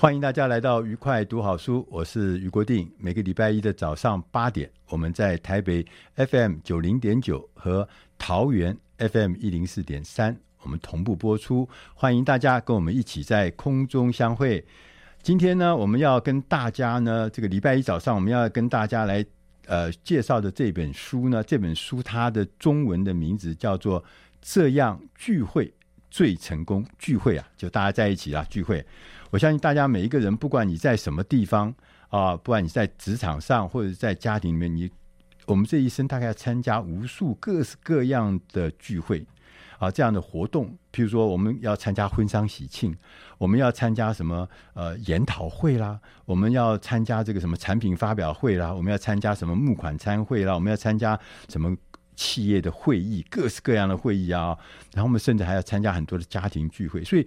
[0.00, 2.90] 欢迎大家来到愉快读好书，我是俞国定。
[2.96, 5.84] 每个礼拜一的早上八点，我们在台北
[6.16, 11.68] FM 九零点九和桃园 FM 一零四点三，我们同步播出。
[11.92, 14.64] 欢迎大家跟我们一起在空中相会。
[15.22, 19.22] 今天呢，我们要跟大家呢，这个礼拜一早上我们要跟大家来
[19.66, 24.02] 呃介绍的这本书呢，这本书它的中文的名字叫做
[24.40, 25.70] 《这样聚会
[26.10, 26.84] 最成功》。
[26.98, 28.84] 聚会啊，就大家在一起啊，聚会。
[29.30, 31.72] 我相信大家每一个人，不管你在什么地方
[32.08, 34.90] 啊，不管你在职场上或者在家庭里面，你
[35.46, 39.24] 我们这一生大概要参加无数各式各样的聚会
[39.78, 40.66] 啊，这样的活动。
[40.92, 42.96] 譬如说，我们要参加婚丧喜庆，
[43.38, 51.18] 我们要参加什么呃研讨会啦，我们要参加这个什么产品发表会啦，我们要参加什么募款餐会啦，我们要参加
[51.48, 51.76] 什么
[52.20, 54.56] 企业的会议，各式各样的会议啊。
[54.92, 57.26] 然后我们甚至还要参加很多的家庭聚会，所以。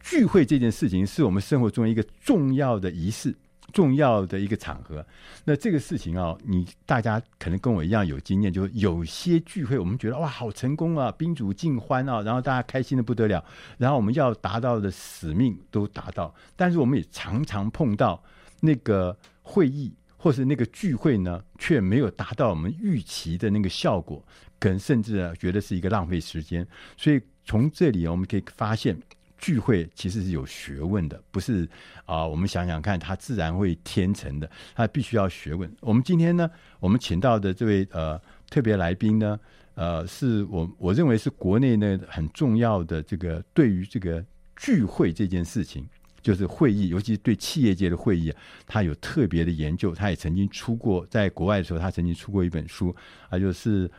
[0.00, 3.34] 聚会这件事情是我们生活中一个重要的仪式，
[3.72, 5.04] 重要的一个场合。
[5.44, 13.44] 那这个事情啊，你大家可能跟我一样有经验，就是有些聚会我们觉得哇，好成功啊，宾主尽欢啊，然后大家开心的不得了，
[13.76, 16.32] 然后我们要达到的使命都达到。
[16.54, 18.22] 但是我们也常常碰到
[18.60, 24.22] 那个会议或是那个聚会呢，却没有达到我们预期的那个效果，
[24.60, 26.66] 可能甚至觉得是一个浪费时间。
[26.98, 28.94] 所以从这里我们可以发现。
[29.40, 31.64] 聚会其实是有学问的，不是
[32.06, 35.72] 啊、我们想想看，它自然会天成的，它必须要学问。
[35.78, 36.50] 我们今天呢，
[36.80, 39.38] 我们请到的这位呃特别来宾呢，
[39.74, 45.88] 呃，是我我认为是国内呢很重要的这个对于这个聚会这件事情，
[46.20, 48.32] 就是会议，尤其是对企业界的会议，
[48.66, 49.94] 他有特别的研究。
[49.94, 52.94] 他也曾经出过，在国外的时候，他曾经出过一本书，
[53.28, 53.90] 啊，就是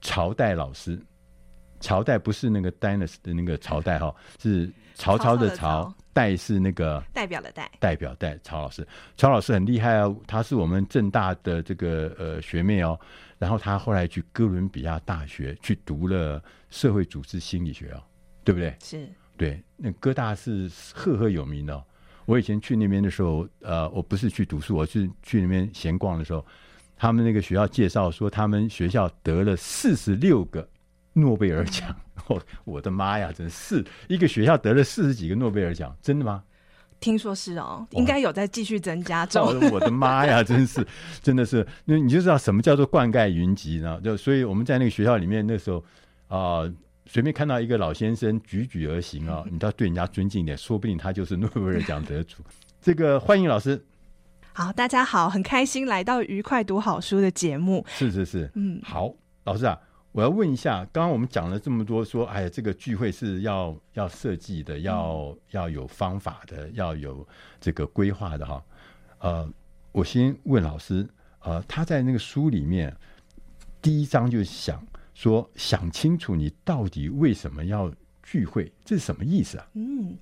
[0.00, 0.98] 朝代老师。
[1.80, 8.38] 朝代不是那个 dynasty 的那个朝代哈，是曹操的曹，代是那个代表的代，代表代。
[8.44, 12.96] 曹老师，曹老师很厉害啊，他是我们正大的这个呃学妹哦，
[13.36, 16.40] 然后他后来去哥伦比亚大学去读了
[16.70, 18.00] 社会组织心理学哦，
[18.44, 18.76] 对不对？
[18.80, 19.08] 是，
[19.42, 21.84] 对，那哥大是赫赫有名的哦。
[22.26, 26.44] 我以前去那边的时候，呃，我不是去读书，我是去那边闲逛的时候，
[26.96, 30.68] 他们那个学校介绍说，他们学校得了四十六个。
[31.14, 31.94] 诺贝尔奖，
[32.26, 33.30] 我我的妈呀！
[33.30, 36.42] 真是一个学校得了四十几个诺贝尔奖，真的吗？
[37.00, 39.46] 听说是哦，应该有在继续增加中。
[39.46, 40.42] 哦、我的妈呀！
[40.42, 40.82] 真是，
[41.20, 44.00] 真的是，那你就知道什么叫做灌溉云集呢？
[44.02, 45.84] 就所以我们在那个学校里面，那时候
[46.28, 46.62] 啊，
[47.06, 52.42] 随、呃、便看到一个老先生踽踽而行啊， 你都要对人家尊敬一点，说不定他就是诺贝尔奖得主。
[52.80, 53.84] 这个欢迎老师。
[54.52, 57.84] 好，大家好，很开心来到愉快读好书的节目。
[57.88, 59.12] 是是是，嗯，好，
[59.44, 59.78] 老师啊。
[60.12, 67.26] 我要问一下，刚刚我们讲了这么多，说，哎呀，这个聚会是要要设计的，要要有方法的，要有
[67.58, 68.62] 这个规划的，哈。
[69.20, 69.50] 呃，
[69.90, 71.08] 我先问老师，
[71.40, 72.94] 呃，他在那个书里面
[73.80, 77.92] 第一章就想说，想清楚你到底为什么要
[78.22, 79.66] 聚会，这是什么意思啊？
[79.74, 80.16] 嗯。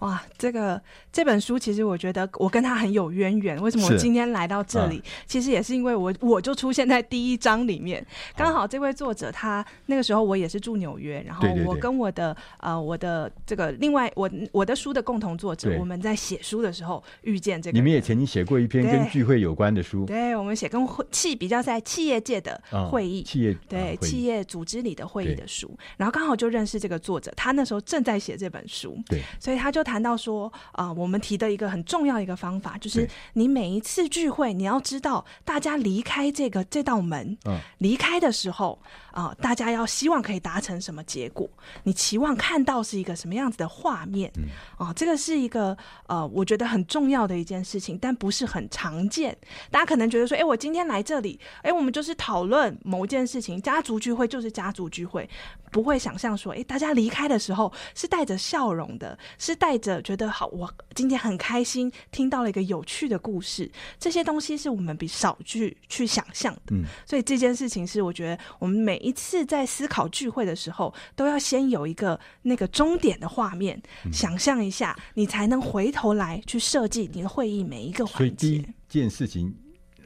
[0.00, 0.80] 哇，这个
[1.12, 3.60] 这本书其实我觉得我跟他很有渊源。
[3.62, 5.02] 为什么我今天来到这里？
[5.26, 8.04] 其实也是因为我我就出现在第一章里面，
[8.36, 17.78] 刚好这位作者他那个时候我也是住纽约，然后我跟我的呃我的这个另外我我的书的共同作者，我们在写书的时候遇见这个。
[17.78, 22.60] 你们也曾经写过一篇跟聚会有关的书，对，我们写跟会企比较在企业界的
[22.90, 29.83] 会议，企业对企业组织里的会议的书，然后刚好就认识这个作者，他那时候正在写这本书，对，所以他就。
[29.84, 38.80] 谈到说，啊、呃，我们提的一个很重要的一个方法，就是你每一次聚会，你要知道大家离开这个这道门，嗯，离开的时候，
[39.12, 41.48] 啊、呃，大家要希望可以达成什么结果？
[41.82, 44.32] 你期望看到是一个什么样子的画面？
[44.36, 44.44] 嗯，
[44.78, 45.76] 啊、呃，这个是一个
[46.06, 49.36] 呃，我觉得很重要的一件事情，但不是很常见。
[49.70, 55.28] 大家可能觉得说，哎，我今天来这里，哎，我们就是讨论某件事情，家族聚会就是家族聚会。
[55.70, 63.70] 不会想象说，哎，大家离开的时候是带着笑容的，是带着觉得好，我今天很开心，听到了一个有趣的故事。
[63.98, 66.60] 这些东西是我们比少去去想象的。
[66.70, 78.18] 嗯，所以这件事情是我觉得我们每一次在思考聚会的时候，都要先有一个那个终点的画面，嗯、想象一下，你才能回头来去设计你的会议每一个环节。
[78.18, 79.54] 所以第一件事情，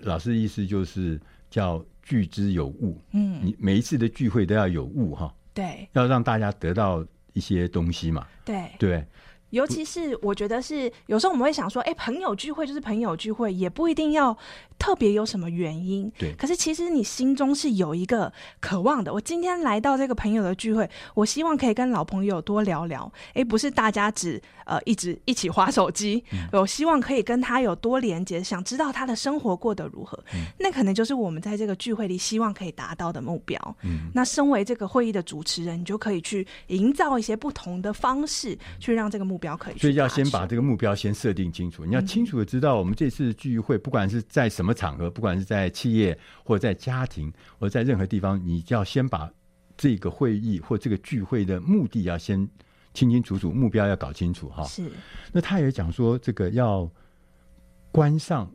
[0.01, 1.21] 老师的意思就是
[1.51, 3.01] 叫聚之有物。
[3.13, 5.33] 嗯，你每一次的聚会都要有物哈。
[5.53, 8.27] 对，要让大家得到一些东西嘛。
[8.45, 9.05] 对对，
[9.51, 14.37] 尤其是我觉得是有时候我们会想说，哎，朋友聚会就是朋友聚会，也不一定要。
[14.79, 16.09] 特别有什么原因？
[16.17, 19.13] 对，可是其实你心中是有一个渴望的。
[19.13, 23.13] 我今天来到这个朋友的聚会，我希望可以跟老朋友多聊聊。
[23.35, 30.17] 哎，不是大家只呃一直一起划手机，嗯，我希望可以跟他有多连接，想知道他的生活过得如何。
[30.33, 33.61] 嗯，那可能就是我们在这个聚会里希望可以达到的目标。
[33.83, 39.79] 嗯，那身为这个会议的主持人，你就可以去营造一些不同的方式，去让这个目标可以。
[39.79, 41.85] 所以要先把这个目标先设定清楚。
[41.85, 44.75] 你要清楚的知道，我们这次聚会不管是在什么。
[44.79, 49.29] 场合，不管是在企业或者在家庭，或者在任何地方，你就要先把
[49.77, 52.49] 这个会议或这个聚会的目的要先
[52.95, 54.63] 清清楚楚，目标要搞清楚哈。
[54.63, 54.89] 是。
[55.33, 56.89] 那他也讲说，这个要
[57.91, 58.49] 关上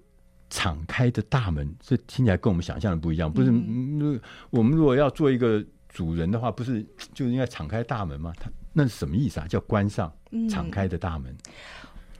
[0.50, 3.30] 敞开的大门，这听起来跟我们想象的不一样。
[3.30, 4.18] 不是，嗯，
[4.50, 8.32] 我们如果要做一个主人的话，不是就应该敞开大门吗？
[8.40, 9.48] 他那是什么意思啊？
[9.48, 10.12] 叫关上
[10.50, 11.32] 敞开的大门。
[11.32, 11.54] 嗯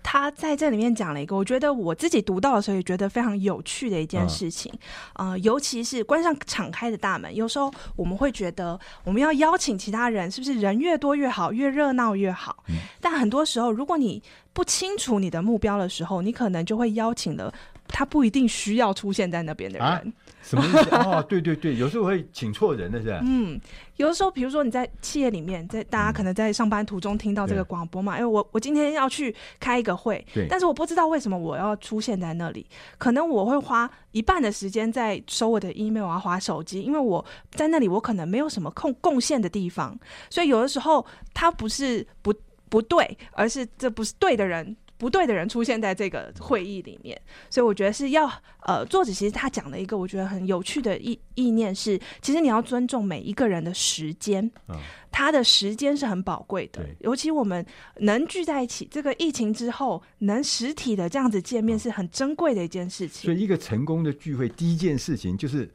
[0.06, 4.70] 他在这里面讲了一个，我觉得我自己读到的时候也觉得非常有趣的一件事情，
[5.14, 7.34] 啊、呃，尤其是关上敞开的大门。
[7.34, 12.66] 有时候我们会觉得，我们要邀请其他人，是不是人越多越好，越热闹越好？
[12.68, 12.76] 嗯。
[13.00, 14.22] 但很多时候，如果你
[14.52, 17.52] 不清楚你的目标的时候，你可能就会邀请了
[17.88, 19.88] 他不一定需要出现在那边的人。
[19.88, 20.02] 啊
[20.44, 20.90] 什么意思？
[20.96, 23.22] 哦，对对对，有时候会请错人的是吧？
[23.24, 23.58] 嗯，
[23.96, 39.98] 有的时候，比如说你在企业里面，在大家可能在上班途中听到这个广播嘛，因、嗯、为、欸、我我今天要去开一个会，对，但是我不知道为什么我要出现在那里，可能我会花一半的时间在收我的 email 啊，划手机，因为我在那里我可能没有什么贡贡献的地方，
[40.30, 42.34] 所以有的时候他不是不
[42.68, 44.76] 不对，而是这不是对的人。
[44.98, 47.20] 不对的人出现在这个会议里面，
[47.50, 48.32] 所以我觉得是要
[48.62, 54.78] 呃，作者其实他讲的一个我觉得很有趣的意意念是，其实你要尊重每一个人的时间，嗯，
[55.12, 57.66] 他的时间是很宝贵的，尤其我们
[58.00, 63.26] 能聚在一起，这个疫情之后能实体的这样子见面是很珍贵的一件事情。
[63.26, 65.70] 所以一个成功的聚会，第一件事情就是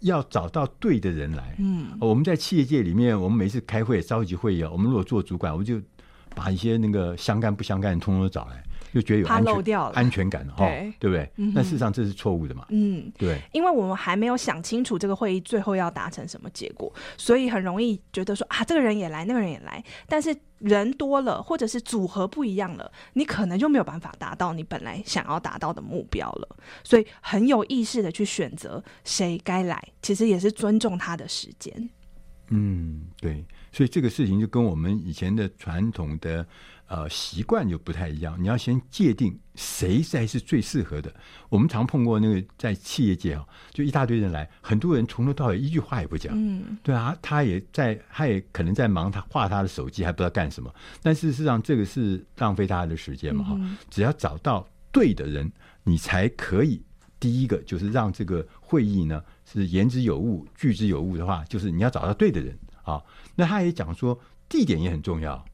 [0.00, 1.54] 要找到对的人来。
[1.58, 5.80] 嗯，我们在企业界里面，我们每次开会召集会议，我们如果做主管，我们就
[6.34, 8.63] 把一些那个相干不相干的通通都找来。
[8.94, 11.28] 就觉得有安全安全感哈，对，对不对？
[11.52, 12.64] 那、嗯、事实上这是错误的嘛。
[12.68, 26.56] 嗯，对，因为我们还没有想清楚这个会议最后要达成什么结果，所以很容易觉得说啊，这个人也来，那个人也来，但是人多了或者是组合不一样了，你可能就没有办法达到你本来想要达到的目标了。
[26.84, 31.90] 所以很有意识的去选择谁该来，其实也是尊重他的时间。
[32.50, 36.46] 嗯，对，所以这个事情就跟我们以前的传统的。
[36.86, 38.36] 呃，习惯就不太一样。
[38.38, 41.12] 你要先界定谁才是最适合的。
[41.48, 46.34] 我们常碰过那个在企业界啊，就一大堆人来，很多人从头到尾一句话也不讲。
[46.36, 50.72] 嗯，对啊，他也在，他也可能在忙他画他的手机，还不知道干什么。
[51.02, 53.78] 但事实上，这个是浪费大家的时间嘛哈、嗯。
[53.88, 55.50] 只要找到对的人，
[55.84, 56.82] 你才可以。
[57.18, 62.54] 第一个就是让这个会议呢是言之有物、聚之有物的话，就是你要找到对的人
[62.84, 63.02] 啊。
[63.34, 65.44] 那他也讲说，地点也很重要。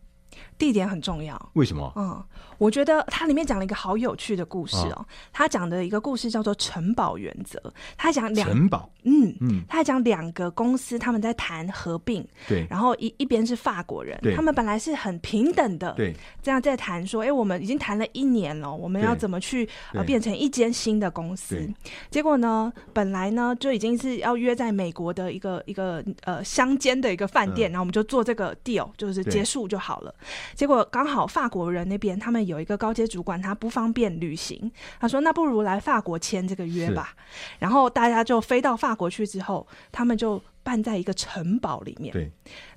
[0.57, 1.93] 地点很重要，为什么？
[1.97, 2.25] 嗯，
[2.61, 4.97] 我觉得它里面讲了一个好有趣的故事哦。
[4.97, 7.61] 哦他讲的一个故事叫做城堡原则。
[7.97, 21.67] 他讲两城堡，嗯嗯，他还讲两个公司他们在谈合并，对，然后一一边是法国人，他们本来是很平等的，对，这样在谈说，哎、欸，我们已经谈了一年了，我们要怎么去呃变成一间新的公司？
[22.11, 30.15] 结果呢，本来呢就已经是要约在美国的一个一个呃乡间的一个饭店、嗯，然后我们就做这个 deal，就是结束就好了。
[30.55, 37.15] 结果刚好法国人那边他们有一个高阶主管，他不方便旅行，他说：“那不如来法国签这个约吧。”
[37.59, 42.13] 然后大家就飞到法国去之后，他们就办在一个城堡里面。
[42.13, 42.31] 对。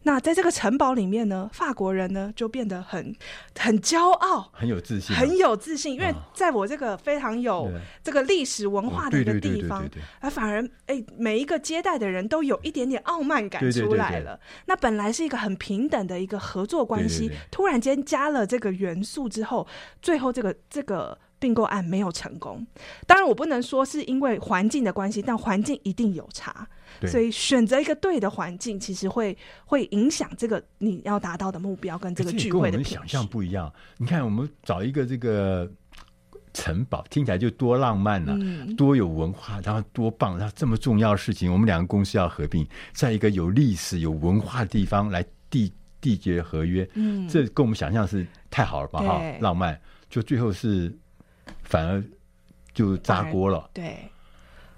[0.03, 3.15] 那在这个城堡里面呢，法国人呢就变得很
[3.57, 5.93] 很骄傲，很有自信，很有自信。
[5.93, 7.71] 因为在我这个非常有
[8.03, 9.87] 这个历史文化的一个地方，
[10.19, 14.39] 而反而哎，每一个接待的人都有一点点傲慢感出来了。
[14.65, 19.65] 那本来是一个很平等的一个合作关系，突然间加了这个元素之后，
[20.01, 21.17] 最后这个这个。
[21.43, 22.65] 并购案没有成功，
[23.05, 26.65] 当然我不能说是因为环境的关系，但环境一定有差，
[27.05, 32.71] 所以选择一个对的环境，其实会会影响这个你要达到的目标跟这个聚会的。
[32.71, 33.69] 跟我们想象不一样。
[33.97, 35.69] 你看，我们找一个这个
[36.53, 45.21] 城堡，听起来就多浪漫呢、啊嗯，多有文化，然后多棒，然后这么重要的事情，我们两个公司要合并，在一个有历史、有文化的地方来
[45.51, 45.69] 缔
[46.01, 49.01] 缔结合约，嗯，这跟我们想象是太好了吧？
[49.01, 49.77] 哈，浪漫，
[50.09, 50.97] 就最后是。
[51.73, 52.03] 反而
[52.71, 53.67] 就砸锅了。
[53.73, 53.97] 对，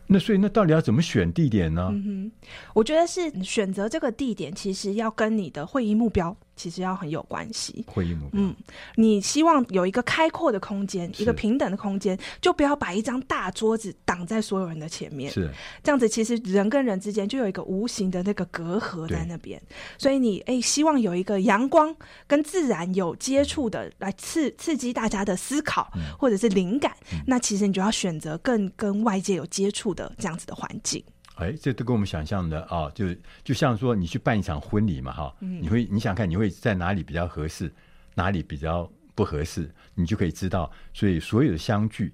[0.07, 1.89] 那所以那到底要怎么选地点呢？
[1.91, 2.31] 嗯哼，
[2.73, 6.37] 我觉得是选择这个地点，其实要跟你的会议目标。
[6.55, 7.83] 其实要很有关系。
[7.87, 8.55] 会议目标，嗯，
[8.95, 15.31] 你希望有一个开阔的空间，一个平等的空间，就不要把一张大桌子挡在所有人的前面。
[15.31, 15.49] 是
[15.83, 19.61] 这样子，其实人跟人之间就有一个无形的那个隔阂在那边。
[19.97, 21.95] 所以你哎，希望有一个阳光
[22.27, 27.19] 跟自然有接触的，来刺刺激大家的思考，嗯、或者是灵感、嗯。
[27.27, 31.03] 那其实你就要选择更跟外界有接触的这样子的环境。
[31.35, 33.05] 哎，这都跟我们想象的啊、哦，就
[33.43, 37.73] 就像说你去办一场婚礼嘛，哈、你会你想看你会在哪里比较合适，
[38.13, 40.71] 哪里比较不合适，你就可以知道。
[40.93, 42.13] 所以所有的相聚，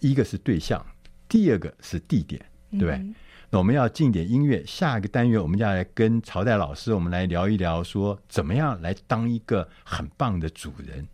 [0.00, 0.84] 一个是对象，
[1.28, 2.94] 第二个是地点，对不对？
[2.96, 3.14] 嗯、
[3.50, 11.06] 那我们要进点音乐，下一个单元我们就要来跟朝代老师，我们来聊一聊，说怎么样来当一个很棒的主人。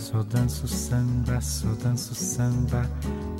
[0.00, 2.88] Só danço samba, só danço samba,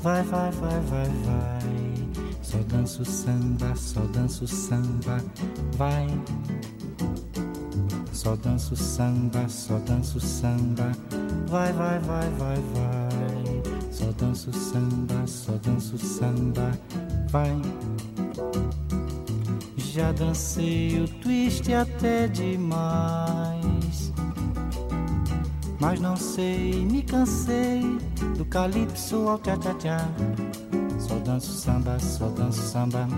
[0.03, 2.37] vai, vai, vai, vai, vai.
[2.43, 5.25] Só danço samba, só danço samba,
[5.79, 6.07] vai.
[8.13, 10.93] Só danço samba, só danço samba,
[11.49, 13.91] vai, vai, vai, vai, vai.
[13.91, 16.79] Só danço samba, só danço samba,
[17.31, 17.57] vai.
[19.79, 23.60] Já dancei o twist até demais.
[25.81, 27.81] Mas não sei, me cansei
[28.37, 30.07] do calypso ao tchá-tchá-tchá.
[30.99, 33.09] Só danço samba, só danço samba.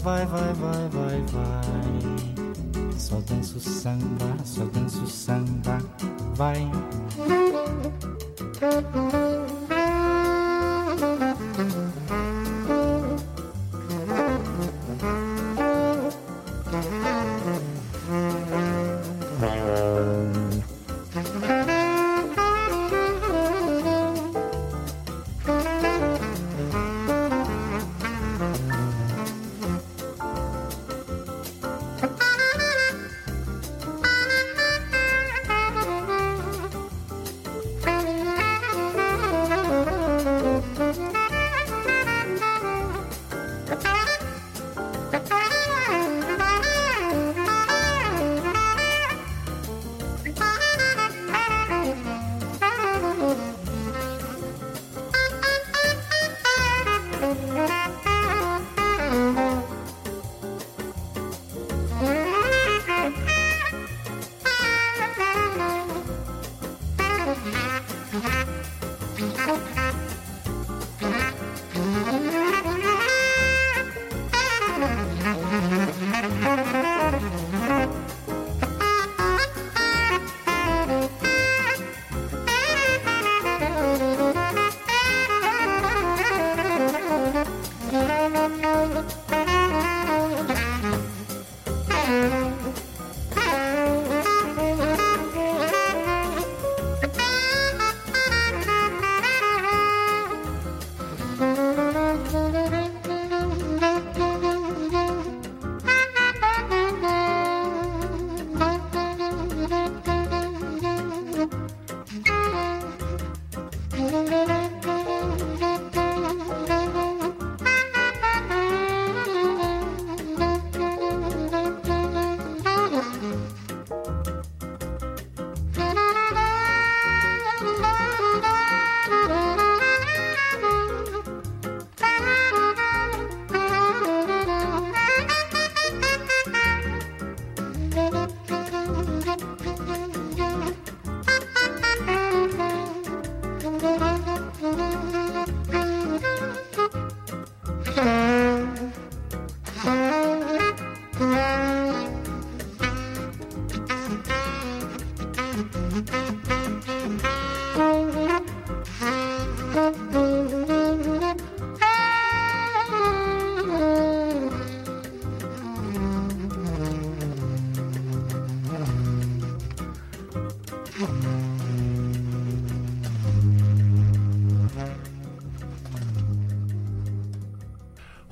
[0.00, 2.98] Vai, vai, vai, vai, vai.
[2.98, 5.78] Só danço samba, só danço samba.
[6.34, 6.68] Vai.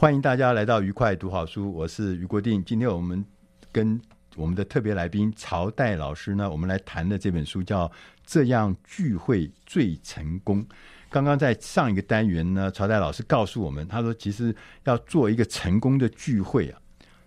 [0.00, 2.64] 欢迎大家来到愉快读好书，我是于国定。
[2.64, 3.22] 今天我们
[3.70, 4.00] 跟
[4.34, 7.86] 我们的特别来宾曹代老师呢，我们来谈的这本书叫
[8.24, 10.64] 《这样聚会最成功》。
[11.10, 16.80] 刚刚在上一个单元呢，曹代老师告诉我们，他说其实要做一个成功的聚会啊，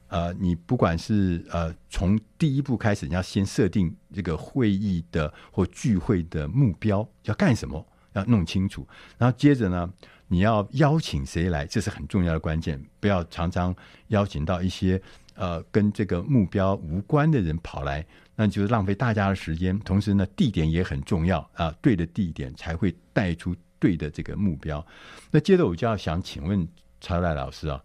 [0.07, 8.87] 呃，你不管是呃从第一步开始，你要先设定这个会议的或聚会的目标要干什么，要弄清楚，
[9.19, 9.93] 然后接着呢。
[10.33, 12.83] 你要邀请谁来，这是很重要的关键。
[12.99, 13.75] 不要常常
[14.07, 14.99] 邀请到一些
[15.35, 18.03] 呃跟这个目标无关的人跑来，
[18.35, 19.77] 那就是浪费大家的时间。
[19.81, 24.83] 同时呢，地点也很重要啊，对的地点才会带出对的这个目标。
[25.29, 26.67] 那接着我就要想请问
[26.99, 27.79] 曹代老师啊，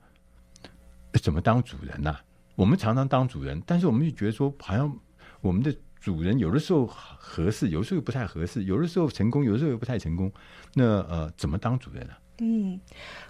[1.21, 2.17] 怎么当主人呢、
[2.55, 4.91] 我们常常当主人，但是我们就觉得说，好像
[5.43, 10.33] 我们的主人有的时候合适，有的时候又不太合适，有的时候成功，有的时候又不太成功。
[10.73, 12.81] 那呃，怎么当主人呢、嗯，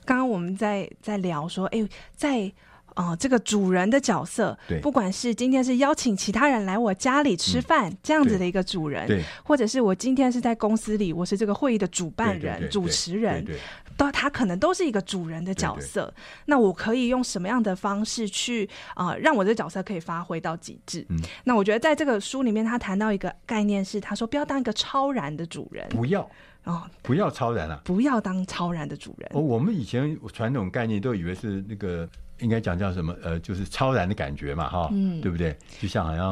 [0.05, 2.53] 刚刚我们在在聊说，哎，在
[2.95, 13.57] 啊、呃、这个主人的角色，对，不管是今天是邀请其他人来我家里吃饭、嗯、这样子的一个主人，对，或者是我今天是在公司里，我是这个会议的主办人、对对对主持人，对，
[13.97, 16.13] 都他可能都是一个主人的角色。
[16.47, 21.07] 那我可以用什么样的方式去啊、呃，让我这角色可以发挥到极致？
[21.09, 26.29] 嗯，那我觉得在这个书里面，他谈到一个概念是，他说不要当一个超然的主人，不要。
[26.69, 29.31] 哦，不要超然了、啊，不要当超然的主人。
[29.33, 32.07] 哦，我们以前传统概念都以为是那个
[32.41, 33.15] 应该讲叫什么？
[33.23, 35.57] 呃，就是超然的感觉嘛，哈，嗯，对不对？
[35.81, 36.31] 就像好像，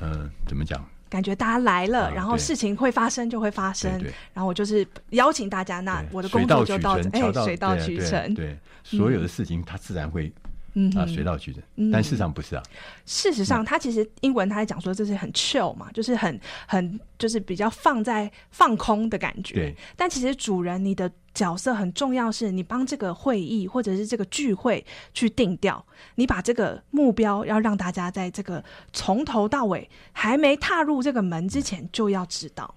[0.00, 0.82] 嗯、呃，怎么讲？
[1.10, 10.32] 感觉大家来了、啊，然后事情会发生就会发生，对对对，然后我就是邀请大家，那我的工作就到，哎，水到渠成，对，所有的事情它自然会。
[10.74, 12.62] 嗯啊，水到渠成，但事实上不是啊。
[12.66, 12.72] 嗯、
[13.04, 19.54] 事实上，他其实英文他在讲说这是很 chill 嘛，就是很很就是比较放在放空的感觉。
[19.54, 19.76] 对。
[19.96, 32.74] 但其实主人你的角色很重要，是你帮这个会议或者是这个聚会去定调，你把这个目标要让大家在这个从头到尾还没踏入这个门之前就要知道。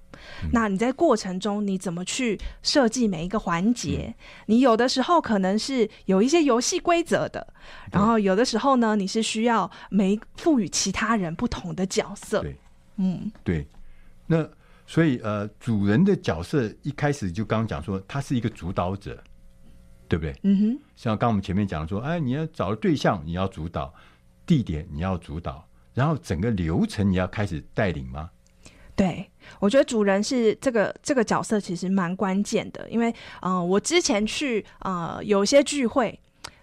[0.51, 4.15] 那你在过程中你怎么去设计每一个环节？
[4.47, 7.53] 你有的时候可能是有一些游戏规则的，
[7.91, 12.41] 然后有的时候呢，你是需要每赋予其他人不同的角色。
[12.41, 12.55] 对，
[12.97, 13.67] 嗯，对。
[14.27, 14.47] 那
[14.87, 19.23] 所以呃，主人的角色一开始就刚刚讲说，他是一个主导者，
[20.07, 20.35] 对不对？
[20.43, 20.79] 嗯哼。
[20.95, 23.93] 像刚我们前面讲说，哎，你要找对象，你要主导
[24.45, 28.29] 地点，你要主导，然后整个流程你要开始带领吗？
[28.95, 29.29] 对，
[29.59, 36.17] 我觉得主人是这个这个角色其实蛮关键的，因为呃，我之前去呃有些聚会，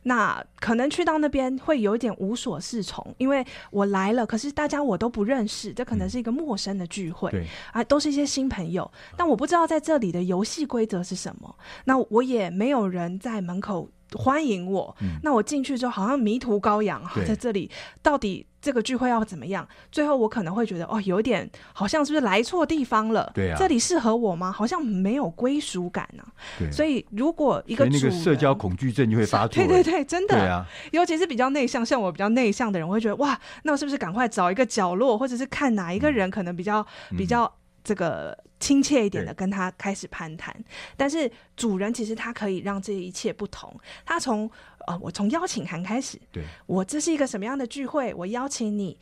[0.04, 13.88] 那可能去到那边会有一点无所适从，因为我来了，可是大家我都不认识，这可能是一个陌生的聚会，啊，都是一些新朋友，但我不知道在这里的游戏规则是什么，那我也没有人在门口。
[14.14, 17.70] 欢迎我，嗯、那我进去之后好像迷途羔羊哈，在这里
[18.02, 19.68] 到底这个聚会要怎么样？
[19.90, 23.30] 最后我可能会觉得哦，有点好像是不是来错地方了？
[23.34, 24.52] 对啊，这里适合我吗？
[24.52, 26.32] 好像没有归属感呢、啊。
[26.60, 29.62] 对，所以如果一个那个社交恐惧症就会发作。
[29.62, 30.36] 对对对，真的。
[30.36, 37.52] 对啊，尤其是比较内向，像我比较内向的人，我会觉得哇，那我是不是赶快找一个角落，或者是看哪一个人可能比较、嗯、比较。
[37.84, 40.54] 这个亲切一点的跟他开始攀谈，
[40.96, 43.76] 但是主人其实他可以让这一切不同。
[44.06, 44.48] 他从
[44.86, 48.12] 呃，我从邀请函开始，对，我这是一个什么样的聚会？
[48.14, 48.96] 我邀请你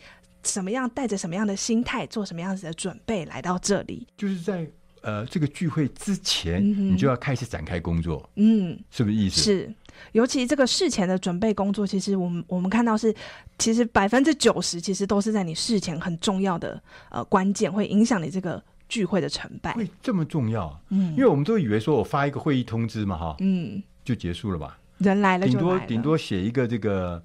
[0.45, 4.07] 什么样，带着什么样的心态，做什么样子的准备来到这里？
[4.17, 4.67] 就是在
[5.03, 9.41] 呃这个聚会之前，嗯，你就要开始展开工作，嗯，是不是意思？
[9.41, 9.75] 是，
[10.13, 13.15] 尤其这个事前的准备工作，其实我们我们看到是，
[13.59, 18.63] 其实百分之九十其实都是在你事前很重要的呃关键，会影响你这个。
[18.91, 20.77] 聚会的成败会这么重要？
[20.89, 24.77] 嗯，因为我们都以为说我发一个会议通知嘛，哈，嗯，就结束了吧？
[25.01, 27.23] 人来了就，顶多顶多写一个这个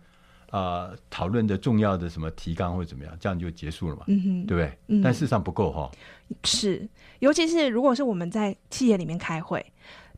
[0.49, 4.03] 啊、呃、讨论的重要的什么提纲或者怎么样，这样就结束了嘛？
[4.07, 4.77] 嗯哼，对不对？
[4.87, 5.89] 嗯，但事实上不够哈。
[6.43, 6.87] 是，
[7.19, 9.63] 尤其是如果是我们在企业里面开会。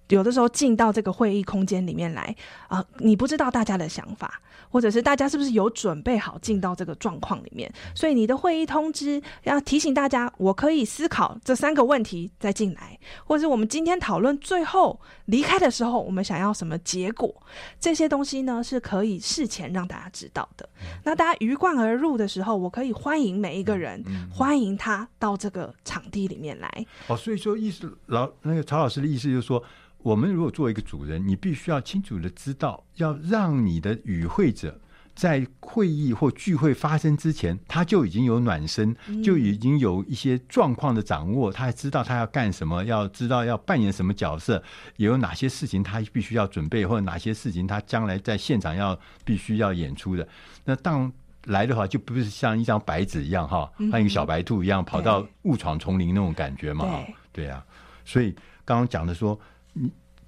[0.09, 2.35] 有的时候进到这个会议空间里面来
[2.67, 17.33] 啊、呃，你不知道大家的想法，或者是大家是不是有准备好进到这个状况里面，所以你的会议通知要提醒大家，我可以思考这三个问题再进来，或者是我们今天讨论最后离开的时候，我们想要什么结果，
[17.79, 20.67] 这些东西呢是可以事前让大家知道的。
[21.03, 26.85] 那大家鱼贯而入的时候，我可以欢迎每一个人，欢迎他到这个场地里面来。
[27.07, 29.61] 哦，所以说意思老那个曹老师的意思就是说。
[30.07, 34.79] 我们如果作为一个主人，你必须要清楚的知道，要让你的与会者
[35.13, 44.63] 在会议或聚会发生之前，他就已经有暖身，嗯、就已经有一些状况的掌握，他还知道他要干什么，要知道要扮演什么角色，
[44.95, 50.25] 也有哪些事情他必须要准备，或者哪些事情他将来在现场要必须要演出的。
[50.63, 51.11] 那当
[51.47, 56.85] 来的话，就不是像一张白纸一样哈，像一个小白兔一样跑到误闯丛林那种感觉嘛？
[57.33, 57.61] 对，对啊，
[58.05, 59.37] 所以刚刚讲的说，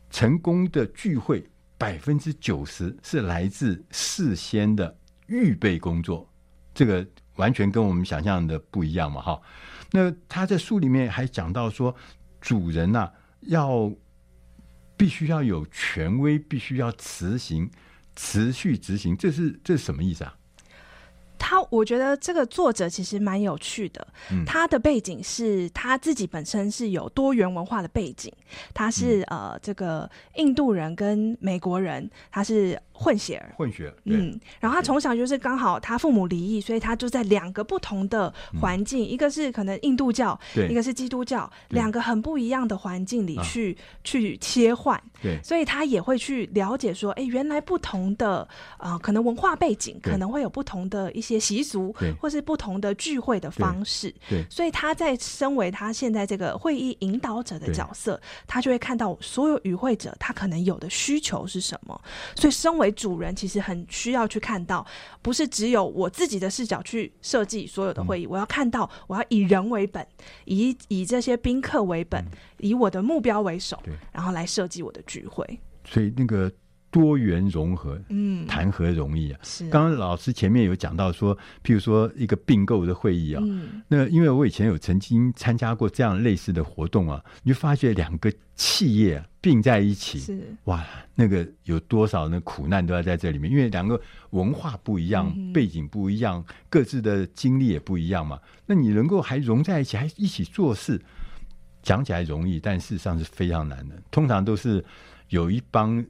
[0.09, 6.27] 成功的聚会百分之九十是来自事先的预备工作，
[6.73, 9.41] 这个完全跟我们想象的不一样嘛哈。
[9.91, 11.95] 那他在书里面还讲到说，
[12.41, 13.91] 主人呐、要
[14.97, 17.69] 必须要有权威，必须要执行。
[18.15, 20.35] 持续执行，这是这是什么意思啊？
[21.39, 24.07] 他我觉得这个作者其实蛮有趣的。
[24.29, 28.31] 嗯、他的背景是他自己本身是有多元文化的背景，
[28.73, 32.79] 他是、嗯、呃这个印度人跟美国人，他是。
[32.99, 48.39] 混血儿，混血，嗯，然后他从小就是刚好他父母离异，所以他就在两个不同的环境，嗯、一个是可能印度教，对，一个是基督教，两个很不一样的环境里去、啊、去切换，对，所以他也会去了解说，哎，原来不同的
[48.77, 61.99] 啊、呃，可能文化背景可能会有不同的一些习俗，对，或是不同的聚会的方式，对，对，所以他在身为他现在这个会议引导者的角色，他就会看到所有与会者他可能有的需求是什么，
[62.35, 64.85] 所以身为主人其实很需要去看到，
[65.21, 70.05] 不是只有我自己的视角去设计所有的会议，嗯、我要看到，我要以人为本，
[70.45, 75.59] 以以这些宾客为本，嗯、以我的目标为首，然后来设计我的聚会。
[75.85, 76.51] 所以那个。
[76.91, 79.39] 多元融合，嗯，谈何容易啊！
[79.43, 98.39] 是，刚刚老师前面有讲到说，譬如说一个并购的会议啊，嗯，那因为我以前有曾经参加过这样类似的活动啊，你就发觉两个企业并在一起，是哇，那个有多少那苦难都要在这里面，因为两个文化不一样，嗯、背景不一样，各自的经历也不一样嘛。
[98.65, 100.99] 那你能够还融在一起，还一起做事，
[101.83, 103.95] 讲起来容易，但事实上是非常难的。
[104.09, 104.83] 通常都是
[105.27, 106.03] 有一帮。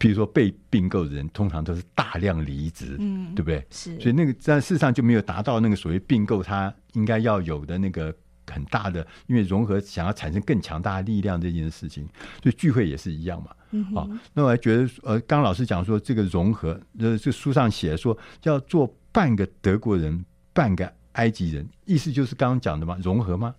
[0.00, 3.62] 比如说被并购的人，通常都是大量离职，嗯，对不对？
[3.68, 8.12] 是，所以那个在事实上就没有达到那个所谓并购他应该要有的那个
[8.46, 12.08] 很大的，因为融合想要产生更强大的力量这件事情，
[12.42, 13.50] 所以聚会也是一样嘛。
[13.72, 22.96] 嗯那我还觉得，呃，刚刚老师讲说这个融合，呃，这书上写说要做半个德国人，半个埃及人，意思就是刚刚讲的嘛？
[23.02, 23.54] 融合吗？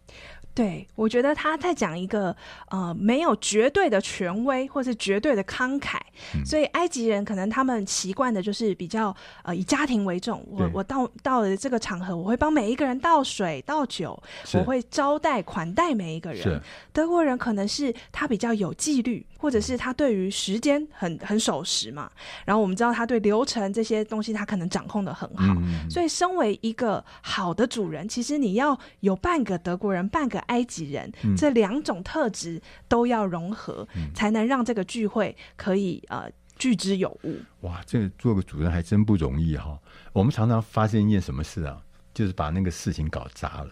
[0.61, 2.35] 对，我觉得他在讲一个
[2.69, 5.97] 呃，没有绝对的权威或是绝对的慷慨，
[6.35, 10.45] 嗯、所以埃及人可能他们习惯的就是比较呃以家庭为重。
[10.51, 14.21] 我我到到了这个场合，我会帮每一个人倒水倒酒，
[14.53, 16.61] 我会招待款待每一个人。
[16.93, 22.11] 德国人可能是他比较有纪律，或者是他对于时间很很守时嘛。
[22.45, 30.39] 然后我们知道他对流程这些东西他可能掌控的很好，嗯、所以身为一个好的主人，其实你要有半个德国人，半个。
[30.51, 37.37] 埃及人、嗯、这两种特质都要融合，嗯、才能让这个聚会可以呃聚之有物。
[37.61, 39.79] 哇，这个做个主人还真不容易哈、哦！
[40.11, 41.81] 我们常常发生一件什么事啊？
[42.13, 43.69] 就是把那个事情搞砸了。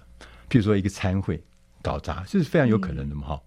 [0.48, 1.44] 譬如说一个餐会
[1.82, 3.28] 搞砸，这是非常有可能的嘛？
[3.28, 3.44] 哈、嗯，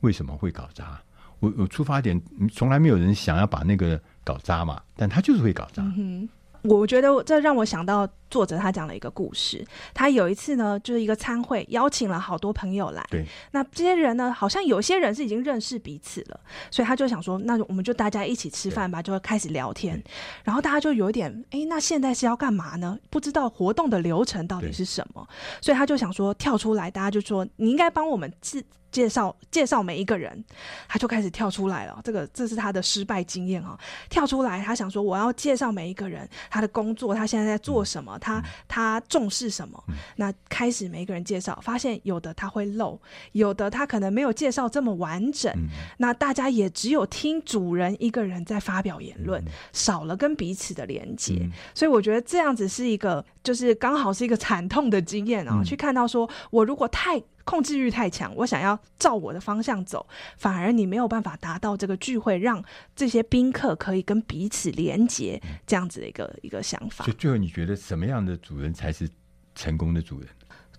[0.00, 1.00] 为什么会搞砸？
[1.44, 2.20] 我我出发点
[2.52, 5.82] 从来没有人想要把那个搞砸嘛，但他就是会搞砸。
[5.96, 6.28] 嗯
[6.64, 9.62] 我觉得这让我想到作者他讲了一个故事。
[9.92, 13.06] 他有一次呢，就是一个餐会，邀请了好多朋友来。
[13.10, 13.22] 对。
[13.50, 20.02] 那这些人呢，好像有些人是已经认识彼此了，所以他就想说，那我们就大家一起吃饭吧，就会开始聊天。
[20.42, 22.98] 然后大家就有一点，哎，那现在是要干嘛呢？
[23.10, 25.28] 不知道活动的流程到底是什么，
[25.60, 28.64] 所以他就想说跳出来，大家就说你应该帮我们自。
[28.94, 30.44] 介绍介绍每一个人，
[30.86, 32.00] 他就开始跳出来了。
[32.04, 33.76] 这个这是他的失败经验哈。
[34.08, 39.82] 跳出来，他想说我要介绍每一个人，他的工作，他现在在做什么，他他重视什么。
[40.14, 42.96] 那开始每一个人介绍，发现有的他会漏，
[43.32, 45.52] 有的他可能没有介绍这么完整。
[45.98, 51.50] 那大家也只有听主人一个人在发表言论，少了跟彼此的连接。
[51.74, 55.64] 所以我觉得这样子是一个，就是刚好是一个惨痛的经验啊。
[55.64, 57.20] 去看到说我如果太。
[57.44, 62.62] 控制欲太强，我想要照我的方向走，反而你没有办法达到这个聚会，让
[62.96, 67.04] 这些宾客可以跟彼此连接这样子的一个一个想法。
[67.04, 69.08] 所以最后你觉得什么样的主人才是
[69.54, 70.28] 成功的主人？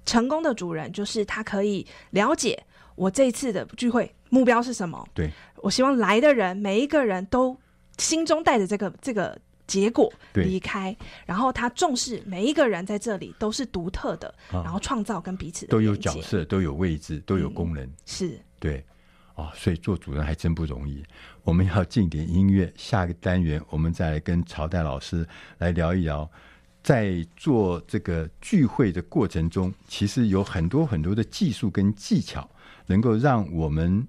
[0.05, 2.61] 成功的主人就是他可以了解
[2.95, 5.07] 我这一次的聚会目标是什么。
[5.13, 7.57] 对，我希望来的人每一个人都
[7.97, 9.39] 心中带着这个这个。
[9.67, 17.83] 结果离开，然后他重视每一个人在这里都是独特的，啊、然后创造跟彼此都有角色，都有位置，都有功能。
[17.83, 18.85] 嗯、是，对，
[19.33, 21.03] 啊，所以做主人还真不容易。
[21.43, 26.29] 我们要进点音乐，下个单元我们再来跟朝代老师来聊一聊，
[26.83, 32.49] 在做这个聚会的过程中，其实有很多很多的技术跟技巧，
[32.85, 34.07] 能够让我们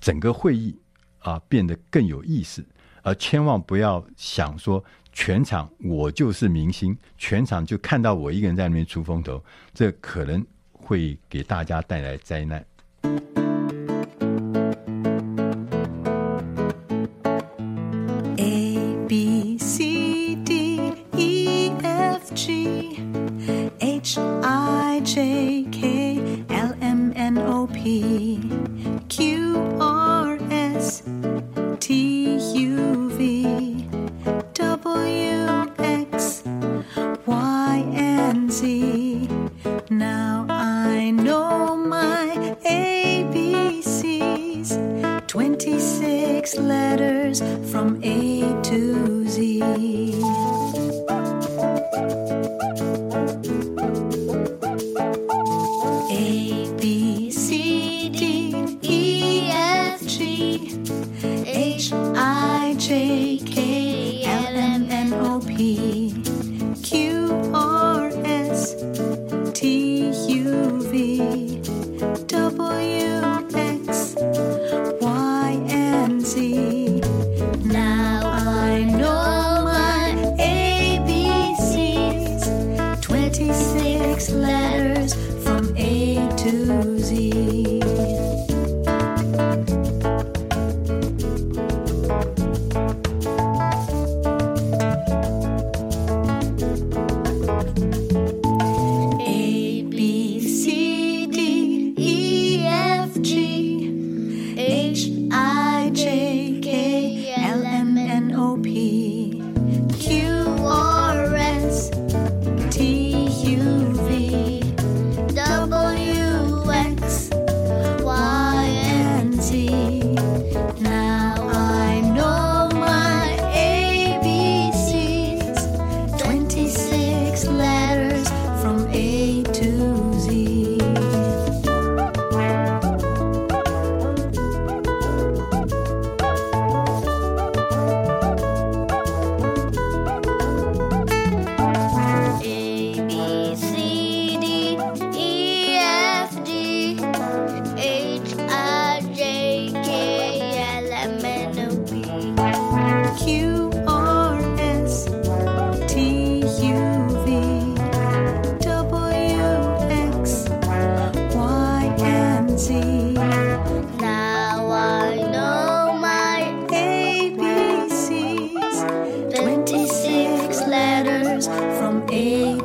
[0.00, 0.76] 整个会议
[1.20, 2.64] 啊变得更有意思。
[3.02, 9.42] 而千万不要想说全场我就是明星，全场就看到我一个人在那边出风头，
[9.74, 12.64] 这可能会给大家带来灾难。
[62.92, 63.51] Take.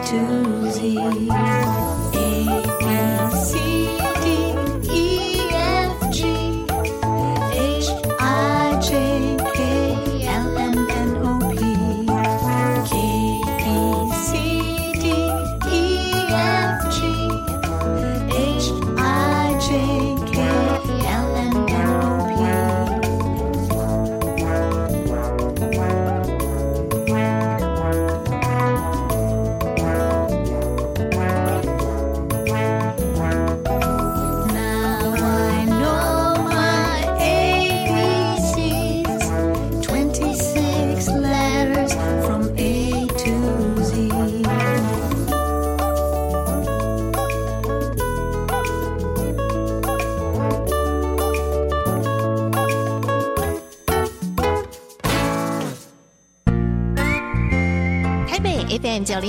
[0.09, 0.15] 九
[0.79, 1.46] 零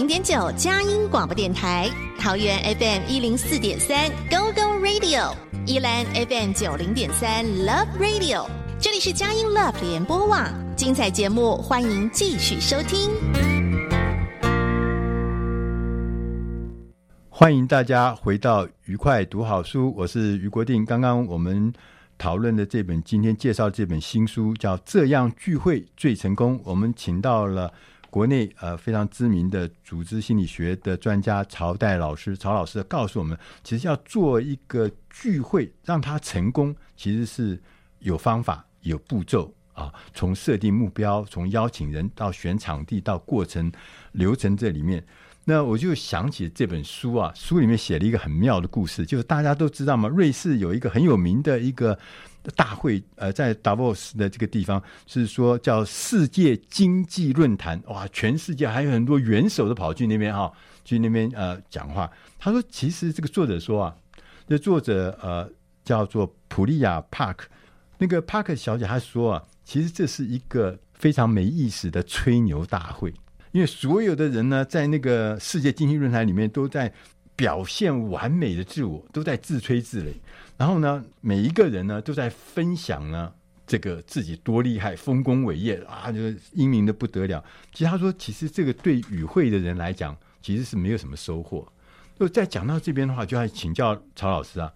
[0.09, 1.87] 点九佳音广播电台，
[2.19, 5.35] 桃园 FM 一零四点三 Go Go Radio，
[5.67, 8.47] 宜兰 FM 九零点三 Love Radio，
[8.81, 13.11] 这里是佳音 Love 联播网，精彩节目欢迎继续收听。
[17.29, 20.87] 欢迎大家回到愉快读好书，我是于国定。
[20.87, 21.71] 刚刚我们
[22.17, 27.71] 讨论的这本，今天介绍这本新书叫《这样聚会最成功》，我们请到了。
[28.19, 37.63] 国内呃非常知名的组织心理学的专家曹代老师，曹老师告诉我们，其实要做一个聚会让它成功，其实是
[38.01, 39.95] 有方法、有步骤啊。
[40.13, 43.71] 从设定目标，从邀请人到选场地到过程
[44.11, 45.07] 流程这里面，
[45.49, 51.99] 那我就想起这本书啊，书里面写了一个很妙的故事，就是大家都知道嘛，瑞士有一个很有名的一个
[52.55, 60.53] 大会，呃，在达沃斯的这个地方，是说叫世界经济论坛，哇，全世界还有很多元首都跑去那边哈、
[60.85, 62.11] 去那边呃讲话。
[62.39, 63.97] 他说，其实这个作者说啊，
[64.47, 65.51] 这作者呃
[65.83, 67.49] 叫做普利亚帕克，
[67.97, 73.15] 那个帕克小姐她说啊，其实这是一个非常没意思的吹牛大会。
[73.59, 76.93] 因为所有的人呢，在那个世界经济论坛里面，都在
[77.35, 80.13] 表现完美的自我，都在自吹自擂。
[80.57, 83.33] 然后呢，每一个人呢，都在分享呢，
[83.67, 87.45] 这个自己多厉害、丰功伟业啊，就是英明的不得了。
[87.73, 91.67] 其实他说，其实这个对与会的人来讲，其实是没有什么收获。
[92.17, 94.73] 就在讲到这边的话，就要请教曹老师啊，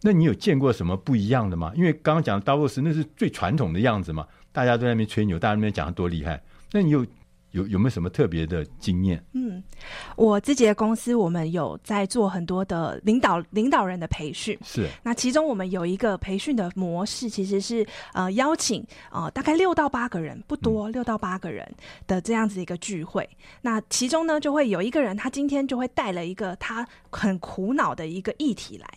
[0.00, 1.70] 那你有见过什么不一样的吗？
[1.76, 6.42] 因为刚刚讲达沃斯那是最传统的样子嘛，大家都在那边吹牛，大家在那边讲得多厉害。
[6.70, 7.06] 那你有？
[7.52, 9.22] 有有没有什么特别的经验？
[9.32, 9.62] 嗯，
[10.16, 14.58] 我自己的公司，我们有在做很多的领导领导人的培训。
[14.62, 21.70] 是，那其中我们有一个培训的模式，其实是呃邀请呃大概六到八个人，不多，六到八个人
[22.06, 23.22] 的这样子一个聚会。
[23.32, 28.88] 嗯、那其中呢，就会有一个人，他今天就会带了一个他很苦恼的一个议题来。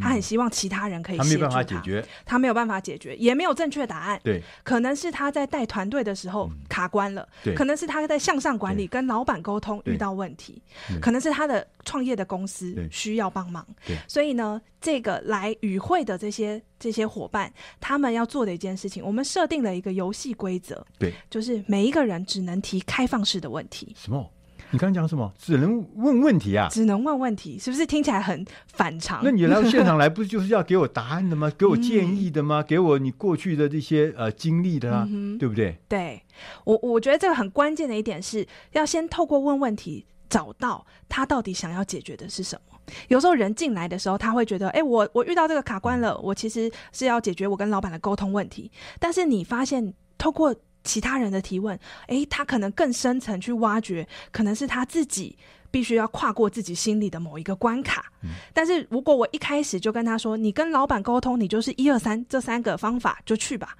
[0.00, 4.20] 他很希望其他人可以协助他，他没有办法解决，他没有办法解决，也没有正确答案。
[4.24, 10.62] 对，可能是他在带团队的时候卡关了，对，可能是他在向上管理跟老板沟通遇到问题，
[11.00, 13.66] 可能是他的创业的公司需要帮忙。
[13.86, 23.94] 对，所以呢，这个来与会的这些这些伙伴，他们要做的一件事情，我们设定了一个游戏规则，对，就是每一个人只能提开放式的问题。
[23.98, 24.30] 什么？
[24.74, 25.32] 你刚刚讲什么？
[25.38, 26.66] 只能问问题啊？
[26.68, 29.20] 只能问问题，是不是听起来很反常？
[29.22, 31.48] 那你来到现场来，不是就是要给我答案的吗？
[31.56, 32.60] 给我建议的吗？
[32.60, 35.78] 嗯、给我你过去的这些呃经历的啊，嗯、对不对？
[35.88, 36.20] 对，
[36.64, 42.76] 我我觉得这个很关键的一点是要先透过问问题，找到他到底想要解决的是什么。
[43.06, 48.72] 有时候人进来的时候，他会觉得，哎，我我遇到这个卡关了，我其实是要解决我跟老板的沟通问题。
[48.98, 50.52] 但是你发现透过
[50.84, 55.36] 其他人的提问，诶，他可能更深层去挖掘，可能是他自己
[55.70, 58.12] 必须要跨过自己心里的某一个关卡。
[58.22, 58.30] 嗯。
[58.52, 63.76] 但是如果我一开始就跟他说，你跟老板沟通，你就是一二三这三个方法就去吧。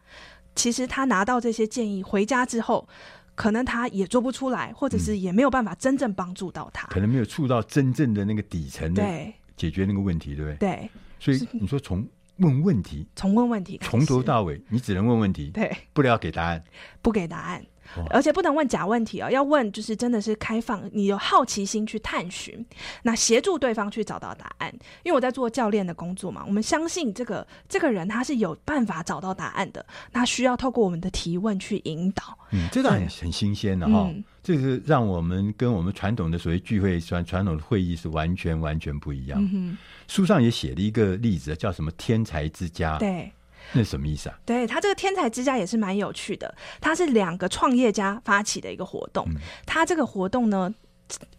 [0.56, 2.88] 其实他拿到这些建议回家之后，
[3.34, 6.88] 可能他也做不出来，或者是也没有办法真正帮助到他。
[6.88, 10.56] 可能没有触到真正的那个底层的对解决那个问题，对不对？
[10.56, 10.90] 对。
[11.20, 12.06] 所以你说从。
[12.36, 16.62] 问问题，从问问题，从头到尾，你只能问问题，对，不要给答案，
[17.02, 17.64] 不给答案。
[18.10, 22.64] 而且不能问假问题啊、哦，要问就是真的是开放，你有好奇心去探寻，
[23.02, 24.72] 那协助对方去找到答案。
[25.02, 32.36] 因为我在做教练的工作嘛，我们相信这个这个人他是有办法找到答案的，他需要透过我们的提问去引导。
[32.52, 39.42] 嗯，这个很很新鲜的哈、哦嗯，这是让我们跟我们传统的所谓聚会传传统的会议是完全完全不一样。
[39.52, 39.76] 嗯、
[40.06, 42.98] 书上也写了一个例子，叫什么“天才之家”。
[43.00, 43.32] 对。
[43.72, 44.38] 那什么意思啊？
[44.44, 49.26] 对，他这个天才之家也是蛮有趣的，他是两个创业家发起的一个活动。
[49.64, 50.72] 他这个活动呢，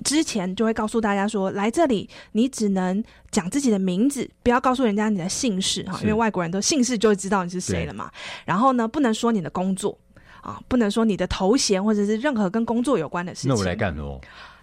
[0.04, 8.12] 之前就会告诉大家说，来这里你只能讲自己的名字，不要告诉人家你的姓氏哈，因为外国人都姓氏就会知道你是谁了嘛。
[8.44, 9.96] 然后呢，不能说你的工作
[10.46, 13.50] 啊，不能说你的头衔或者是任何跟工作有关的事情。
[13.50, 14.20] 那我来干哦。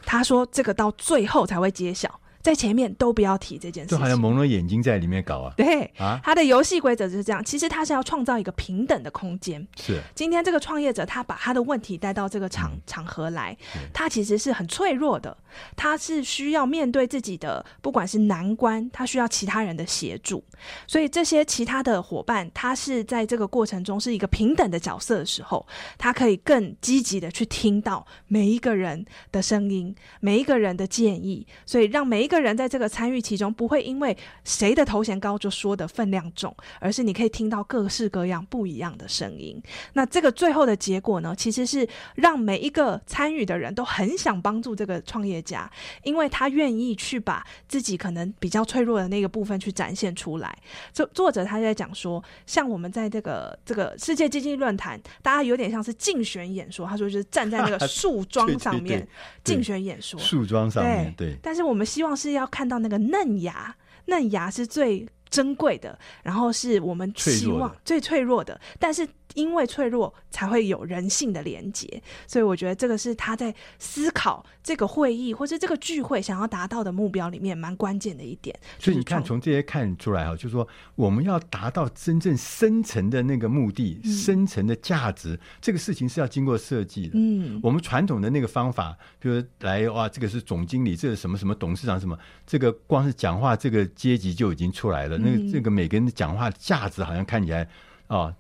[0.07, 2.21] 他说这个到最后才会揭晓。
[2.43, 5.55] 在前面都不要提这件事情，就好像蒙了眼睛在里面搞啊。
[5.57, 7.45] 对啊，他的游戏规则就是这样。
[7.45, 9.65] 其实他是要创造一个平等的空间。
[9.81, 13.57] 是，今天这个创业者他把他的问题带到这个场、嗯、场合来，
[13.95, 15.37] 他其实是很脆弱的，
[15.75, 20.45] 他是需要面对自己的不管是难关，他需要其他人的协助。
[20.87, 32.43] 所以这些其他的伙伴，他是在这个过程中是一个平等的角色的时候，他可以更积极的去听到每一个人的声音，每一个人的建议，所以让每一个。
[32.43, 39.63] 人在这个参与其中，不会因为谁的头衔高就说的分量重，而是你可以听到各式各样不一样的声音。
[39.93, 45.71] 那这个最后的结果呢，其实是让每一个参与的人都很想帮助这个创业家，
[46.03, 50.57] 因为他愿意去把自己可能比较脆弱的那个部分去展现出来。
[50.93, 59.07] 作作者他在讲说，像我们在这个这个世界经济论坛，大家有点像是竞选演说，他说就是站在那个 树桩上面
[59.45, 63.75] 竞选演说，树桩上面对，但是我们希望是要看到那个嫩芽，
[64.07, 78.59] 嫩芽是最珍贵的，然后是我们希望最脆弱的，但是因为脆弱才会有人性的连接，所以我觉得这个是他在思考这个会议或是这个聚会想要达到的目标里面蛮关键的一点。
[78.79, 87.13] 所以你看，从这些看出来哈，就是说我们要达到真正深层的那个目的、嗯、深层的价值，这个事情是要经过设计的。
[87.15, 95.19] 嗯，我们传统的那个方法，比如来哇，这个是总经理，这个什么什么董事长什么，这个光是讲话这个阶级就已经出来了。
[95.19, 97.69] 嗯、那个这个每个人的讲话价值好像看起来
[98.07, 98.35] 啊。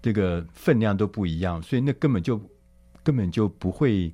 [0.00, 2.40] 这个分量都不一样，所以那根本就
[3.02, 4.12] 根本就不会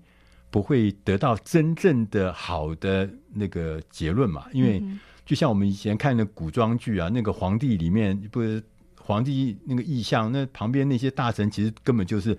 [0.51, 4.47] 不会得到真正的好的那个结论嘛。
[4.53, 4.83] 因为
[5.27, 8.63] 就像我们以前看的古装剧啊，那个皇帝里面不是
[9.01, 12.37] 皇帝那个意象，那旁边那些大臣其实根本就是。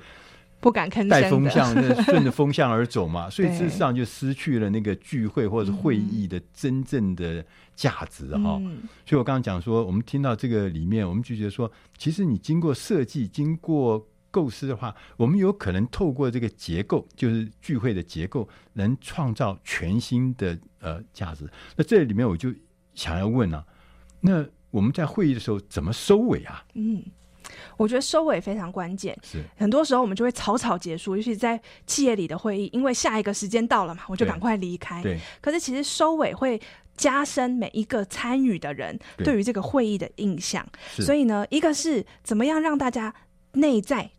[0.66, 7.46] 不敢吭声，带风向，那顺着风向而走嘛， 所以事实上就失去了那个聚会或者是会议的真正的
[7.76, 8.58] 价值哈。
[8.60, 21.48] 嗯、所以我刚刚讲说，我们听到这个里面，我们就觉得说，其实你经过设计、经过构思的话，我们有可能透过这个结构，就是聚会的结构，能创造全新的呃价值。
[21.76, 22.52] 那这里面我就
[22.96, 23.64] 想要问啊，
[24.20, 26.66] 那我们在会议的时候怎么收尾啊？
[26.74, 27.04] 嗯。
[27.78, 35.02] 我觉得收尾非常关键，是很多时候我们就会草草结束，尤其在企业里的会议，因为下一个时间到了嘛，我就赶快离开。
[35.02, 36.60] 对，可是其实收尾会
[36.96, 40.66] 加深每一个参与的人对于这个会议的印象，
[41.00, 43.14] 所以呢，一个是怎么样让大家
[43.54, 44.12] 内在。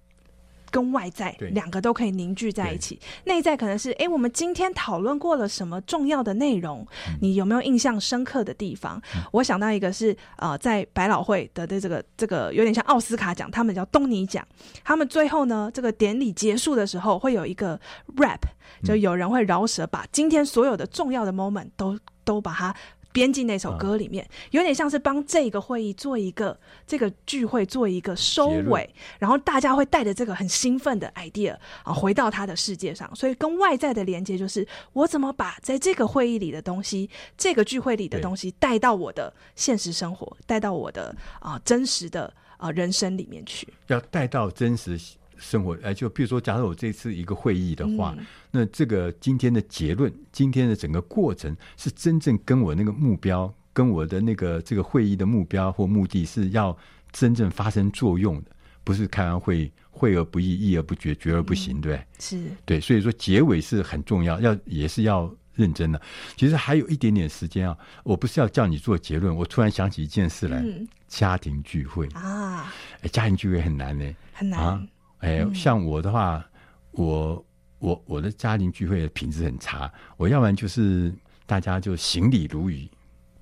[0.70, 2.98] 跟外在两个都可以凝聚在一起。
[3.24, 6.86] 内在可能是，哎、欸，我们今天讨论过了什么重要的内容？
[7.20, 9.00] 你有没有印象深刻的地方？
[9.14, 14.46] 嗯、我想到一个是，呃，在百老汇的的这个这个有点像奥斯卡奖，他们叫东尼奖。
[14.84, 17.80] 他们最后呢，这个典礼结束的时候会有一个
[18.16, 18.40] rap，
[18.84, 22.74] 就有人会饶舌，把今天所有的重要的 moment 都都把它。
[23.16, 26.54] 编进那首歌里面，有点像是帮这个会议做一个
[26.86, 28.86] 这个聚会做一个收尾，
[29.18, 33.10] 然后大家会带着这个很兴奋的 idea 啊回到他的世界上。
[33.16, 37.08] 所以跟外在的连接就是我怎么把在这个会议里的东西，
[37.38, 43.66] 这个聚会里的东西带到我的现实生活，带到我的啊真实的啊人生里面去。
[43.86, 45.00] 要带到真实。
[45.38, 56.76] 生活，哎，就比如说，假如我这次一个会议的话，嗯、那这个今天的结论，今天的整个过程，是真正跟我那个目标，跟我的那个这个会议的目标或目的是要
[57.12, 58.50] 真正发生作用的，
[58.84, 62.42] 不是开完会会而不议，议而不决，决而不行，对、嗯、是。
[62.64, 66.00] 对，所以说结尾是很重要，要也是要认真的。
[66.36, 72.06] 其实还有一点点时间啊，我不是要叫你做结论，我突然想起一件事来，嗯、家庭聚会。
[72.08, 74.60] 啊，哎，家庭聚会很难呢，很难。
[74.60, 74.86] 啊
[75.18, 76.44] 哎，像我的话，
[76.92, 77.44] 我
[77.78, 79.90] 我我的家庭聚会的品质很差。
[80.16, 81.12] 我要不然就是
[81.46, 82.90] 大家就行礼如仪，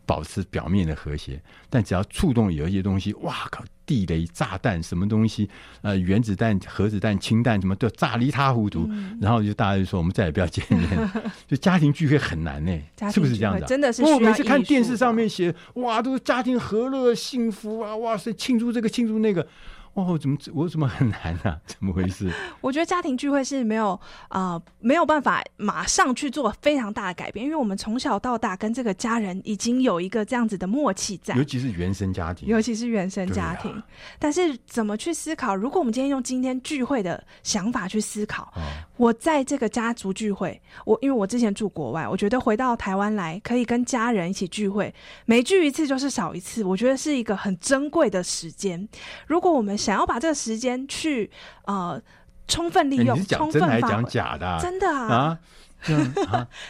[0.06, 1.42] 保持表面的和谐。
[1.68, 5.50] 但只要触动有一些东西，哇靠，地雷、炸弹什么东西，
[5.82, 8.86] 呃，原子弹、核子弹、氢弹什么都炸得一塌糊涂。
[8.88, 11.10] 嗯、然后就大家就说，我们再也不要见面。
[11.48, 12.72] 就家庭聚会很难呢，
[13.12, 13.66] 是不是这样子、啊？
[13.66, 14.02] 真的是。
[14.02, 19.46] 我每次看电视上面写，哇，都是家庭和乐幸福啊，哇塞，庆祝这个庆祝那个。
[19.94, 21.58] 哦，怎么我怎么很难啊？
[21.66, 22.30] 怎么回事？
[22.60, 23.92] 我觉得家庭聚会是没有
[24.28, 33.70] 啊、呃，没有办法马上去做非常大的改变，因为我们从小到大跟这个家人已经有一个这样子的默契在，尤其是原生家庭，尤其是原生家庭。
[33.70, 33.86] 啊、
[34.18, 35.54] 但是怎么去思考？
[35.54, 38.62] 如果我们今天用今天聚会的想法去思考，哦、
[38.96, 44.94] 我在这个家族聚会，我因为我之前住国外，我觉得回到台湾来可以跟家人一起聚会，
[45.26, 48.88] 每聚一次就是少一次，我觉得是一个很珍贵的时间。
[49.26, 51.28] 如果我们想要把这个时间去
[51.64, 52.00] 呃
[52.46, 55.38] 充分利用，充分发讲假的，真的 啊，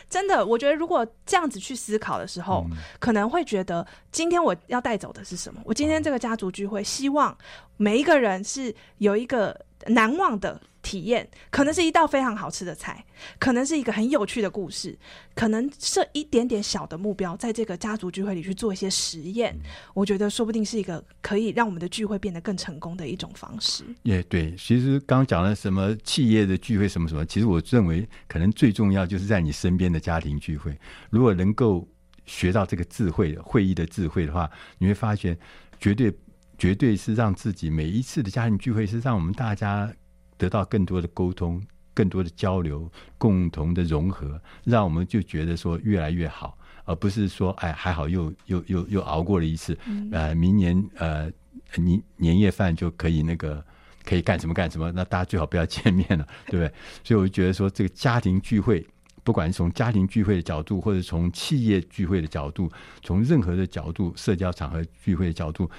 [0.08, 5.60] 真的，我觉得如果这样子去思考的时候，嗯、可能会觉得今天我要带走的是什么？
[5.64, 7.36] 我今天这个家族聚会，希望
[7.76, 10.58] 每一个人是有一个难忘的。
[10.84, 13.04] 体验可能是一道非常好吃的菜，
[13.38, 14.96] 可能是一个很有趣的故事，
[15.34, 19.52] 可能设一点点小的目标，在这个家族聚会里去做一些实验。
[19.54, 19.60] 嗯、
[19.94, 23.82] 我觉得说不定是一个可以让我们的聚会变得更成功的一种方式。
[24.02, 30.78] 也、yeah, 对，其实刚讲了什么企业的聚会什么什么，其实我认为可能最重要就是在你身边的家庭聚会。
[31.08, 31.88] 如果能够
[32.26, 35.38] 学到这个智慧，会议的智慧的话，你会发现
[35.80, 36.12] 绝对
[36.58, 39.90] 绝对是让自己每一次的家庭聚会是让我们大家。
[40.36, 41.62] 得到更多的沟通，
[41.92, 51.30] 更多的交流，共同的融合，让我们就觉得说越来越好，而不是说哎还好又又又又熬过了一次，嗯、呃明年呃
[51.76, 53.64] 年年夜饭就可以那个
[54.04, 56.72] 可以干什么干什么，那大家最好不要见面了， 对不对？
[57.02, 58.86] 所以我就觉得说这个家庭聚会，
[59.22, 62.70] 不管是从家庭聚会的角度，或者从企业聚会的角度，
[63.02, 65.70] 从任何的角度，社交场合聚会的角度，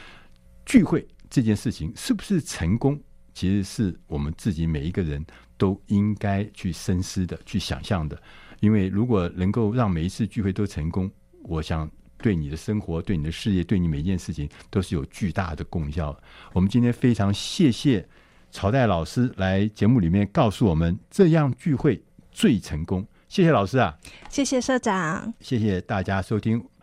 [0.65, 2.99] 聚会这件事情是不是成功？
[3.35, 5.23] 其实是我们自己每一个人
[5.57, 8.19] 都应该去深思的、去想象的。
[8.61, 11.11] 因为如果能够让每一次聚会都成功，
[11.43, 16.17] 我想对你的生活、对你的事业、对你每一件事情都是有巨大的功效。
[16.53, 18.07] 我们今天非常谢谢
[18.49, 23.05] 朝代老师来节目里面告诉我们，这样聚会最成功。
[23.27, 23.93] 谢谢老师啊，
[24.29, 26.74] 谢谢社长，谢谢大家收听。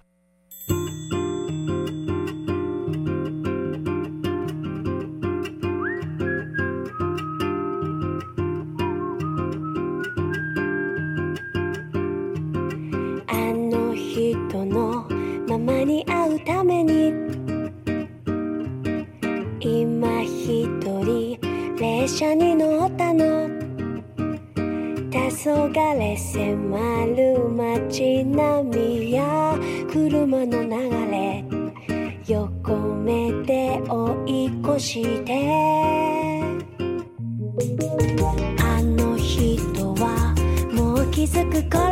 [26.33, 26.39] 迫
[27.15, 29.55] る街並みや
[29.93, 30.71] 車の流
[31.11, 31.45] れ
[32.27, 35.93] 横目で追い越して。
[38.59, 40.35] あの人は
[40.73, 41.92] もう気づく頃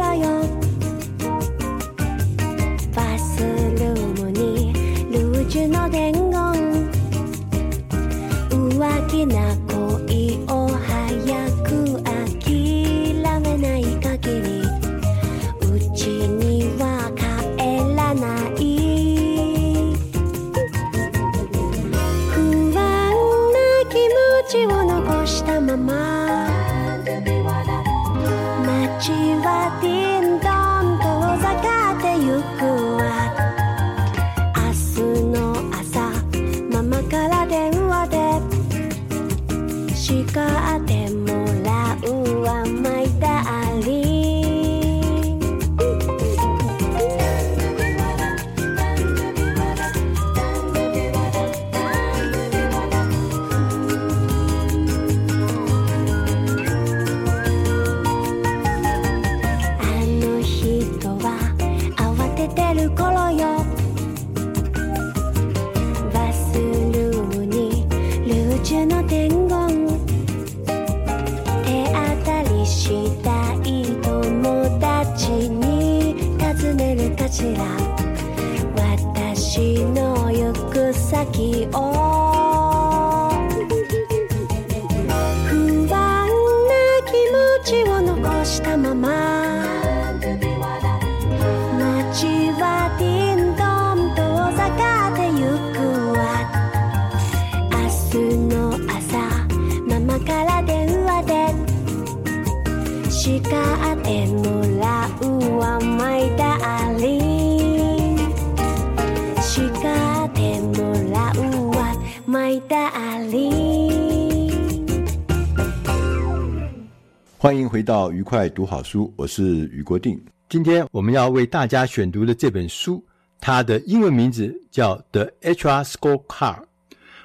[117.70, 120.20] 回到愉快读好书，我是雨国定。
[120.48, 123.00] 今天我们要为大家选读的这本书，
[123.40, 126.26] 它的英文名字叫《The HR Scorecard》，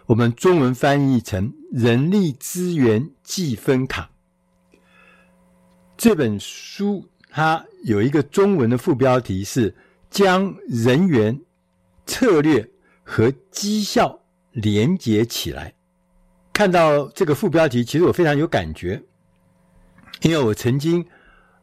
[0.06, 4.12] 我们中文翻译成《人力资源计分卡》。
[5.98, 9.74] 这本书它有一个中文的副标题是
[10.12, 11.42] “将人员
[12.06, 12.70] 策略
[13.04, 14.20] 和绩效
[14.52, 15.74] 连接起来”。
[16.54, 19.02] 看到这个副标题，其实我非常有感觉。
[20.22, 21.06] 因为我曾经，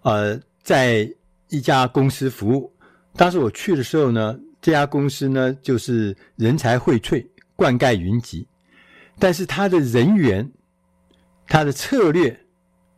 [0.02, 1.10] 呃，在
[1.48, 2.72] 一家公司服务，
[3.16, 7.26] 当时我去的时候呢，这家公司呢就是人才荟萃、
[7.56, 8.46] 灌溉云集，
[9.18, 10.48] 但是他的人员、
[11.46, 12.38] 他的策略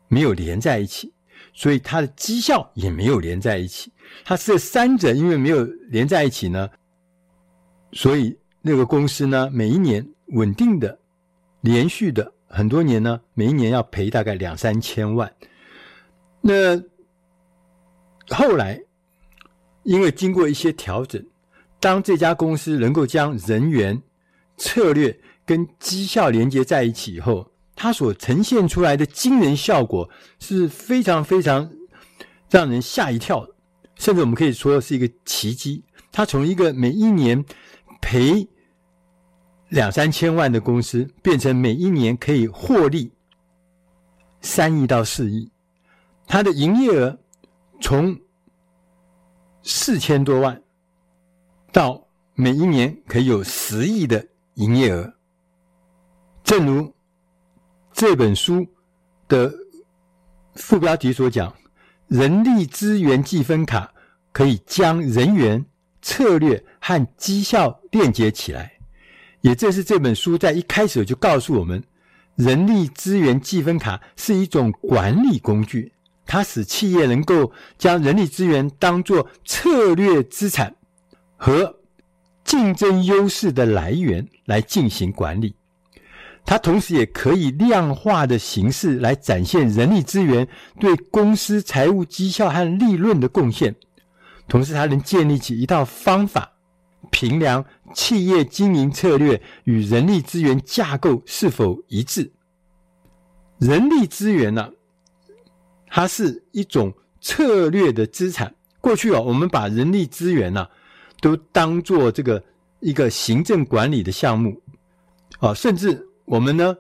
[0.09, 1.13] 没有连在一起，
[1.53, 3.91] 所以他的绩效也没有连在一起。
[4.25, 6.69] 他这三者因为没有连在一起呢，
[7.93, 10.99] 所以那个公司呢，每一年稳定的、
[11.63, 12.34] 连续的。
[12.55, 15.35] 很多年呢，每一年要赔大概两三千万。
[16.41, 16.81] 那
[18.29, 18.81] 后来，
[19.83, 21.23] 因为经过一些调整，
[21.81, 24.01] 当这家公司能够将人员
[24.57, 31.69] 策略跟绩效连接在一起以后，它所呈现出来的惊人效果是非常非常
[32.49, 33.47] 让人吓一跳，
[33.97, 35.83] 甚至我们可以说是一个奇迹。
[36.13, 37.45] 它从一个每一年
[38.01, 38.49] 赔
[39.75, 43.11] 两三千万的公司变成每一年可以获利
[44.41, 45.51] 三亿到四亿，
[46.29, 47.19] 它的营业额
[47.81, 48.17] 从
[49.65, 50.63] 四千多万
[51.73, 55.13] 到每一年可以有十亿的营业额。
[56.45, 56.95] 正如
[57.93, 58.65] 这本书
[59.27, 59.53] 的
[60.55, 61.53] 副标题所讲，
[62.07, 63.93] 人力资源计分卡
[64.31, 65.67] 可以将人员
[66.01, 68.74] 策略和绩效链接起来。
[69.45, 71.85] 也正是这本书在一开始就告诉我们，
[72.35, 75.93] 人力资源计分卡是一种管理工具，
[76.25, 80.75] 它使企业能够将人力资源当作策略资产
[81.37, 81.77] 和
[82.43, 85.55] 竞争优势的来源来进行管理。
[86.47, 90.49] 它同时也可以量化的形式来展现人力资源
[90.81, 93.75] 对公司财务绩效和利润的贡献，
[94.49, 96.51] 同时它能建立起一套方法，
[97.11, 102.33] 评量企业经营策略与人力资源架构是否一致。
[103.59, 104.71] 人力资源呢、
[105.89, 108.55] 它是一种策略的资产。
[108.81, 110.67] 过去啊，我们把人力资源呢、
[111.21, 112.43] 都当做这个
[112.81, 114.61] 一个行政管理的项目，
[115.41, 116.09] 啊，甚至。
[116.27, 116.75] 我们呢，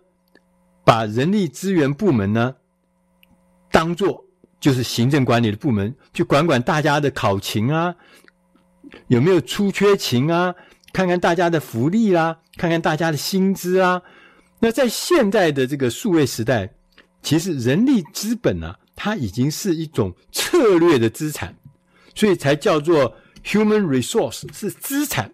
[0.87, 2.57] 把人力资源部门呢，
[3.70, 4.25] 当做
[4.59, 7.95] 就是行政管理的部门，去管管大家的考勤啊，
[9.09, 10.55] 有没有出缺勤啊，
[10.92, 14.03] 看看大家的福利啦、啊，看看大家的薪资啊。
[14.61, 16.72] 那在现在的这个数位时代，
[17.22, 21.55] 其实人力资本呢、啊，它已经是一种策略的资产，
[22.14, 25.32] 所以才叫做 human resource 是资产，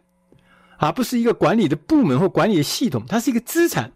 [0.79, 3.93] 而不是一个管理的部门或管理的系统，它是一个资产。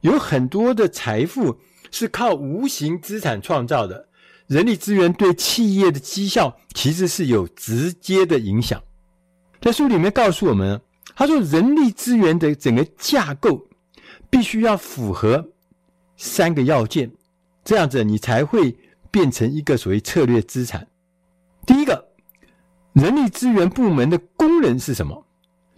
[0.00, 1.58] 有很多的财富
[1.90, 4.08] 是靠无形资产创造的，
[4.46, 8.80] 人力资源对企业的绩效其实是有直接的影响。
[9.60, 10.80] 在书里面告诉我们，
[11.14, 13.66] 他说人力资源的整个架构
[14.30, 15.48] 必须要符合
[16.16, 17.10] 三个要件，
[17.64, 18.76] 这样子你才会
[19.10, 20.86] 变成一个所谓策略资产。
[21.66, 22.08] 第一个，
[22.92, 25.26] 人力资源部门的功能是什么？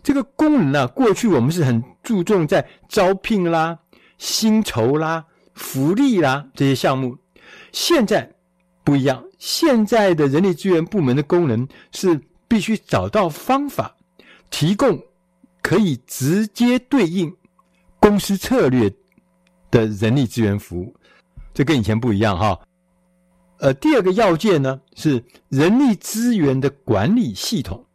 [0.03, 3.79] 这个功能呢，过去我们是很注重在招聘啦。
[4.19, 5.25] 薪酬啦、
[5.55, 7.17] 福利啦这些项目，
[7.73, 8.31] 现在
[8.85, 9.25] 不一样。
[9.39, 12.21] 现在的人力资源部门的功能是
[12.51, 13.97] 必须找到方法，
[14.51, 15.01] 提供
[15.63, 17.33] 可以直接对应
[18.01, 18.93] 公司策略
[19.71, 20.93] 的人力资源服务。
[21.55, 22.59] 这跟以前不一样哈。
[23.61, 27.87] 呃，第二个要件呢是人力资源的管理系统。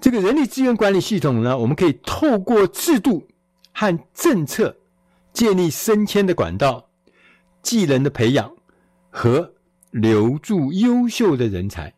[0.00, 3.26] 这个人力资源管理系统呢，我们可以透过制度
[3.74, 4.76] 和政策。
[5.32, 6.88] 建立升迁的管道、
[7.62, 8.52] 技能的培养
[9.10, 9.54] 和
[9.92, 11.94] 留住优秀的人才，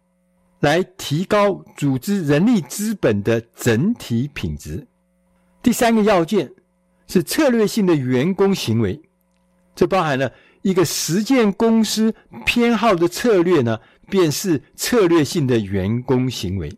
[0.63, 4.87] 来提高组织人力资本的整体品质。
[5.61, 6.51] 第三个要件
[7.09, 8.99] 是策略性的员工行为，
[9.75, 10.33] 这包含了
[10.63, 12.15] 一个实践公司
[12.47, 16.73] 偏好的策略呢，便是策略性的员工行为。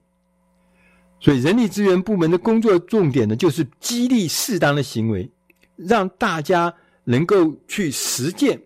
[1.20, 5.30] 所以，人力资源部门的工作重点呢，就是激励适当的行为。
[5.76, 6.72] 让大家
[7.02, 8.62] 能够去实践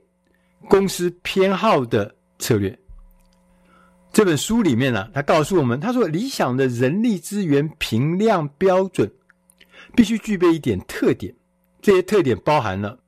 [0.69, 2.79] 公司偏好的策略。
[4.19, 9.09] 这本书里面呢、他告诉我们，他说理想的人力资源评量标准
[9.95, 11.33] 必须具备一点特点，
[11.81, 12.99] 这些特点包含了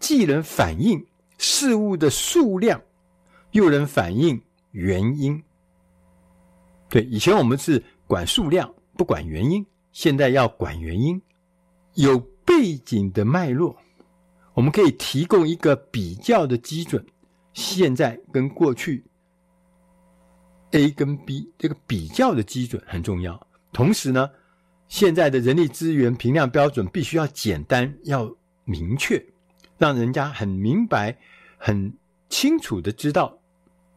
[0.00, 1.06] 既能反映
[1.38, 2.82] 事物的数量，
[3.52, 5.40] 又能反映原因。
[6.88, 11.22] 对，以前我们是管数量不管原因，现在要管原因，
[11.94, 12.20] 有。
[12.44, 13.76] 背景的脉络，
[14.54, 17.06] 我们可以提供一个比较的基准。
[17.52, 19.04] 现在跟过去
[20.72, 23.46] ，A 跟 B 这个比较的基准很重要。
[23.72, 24.28] 同时呢，
[24.88, 28.30] 现在的人力资源评量标准必须要简单、要
[28.64, 29.24] 明确，
[29.78, 31.16] 让人家很明白、
[31.56, 31.92] 很
[32.28, 33.38] 清楚的知道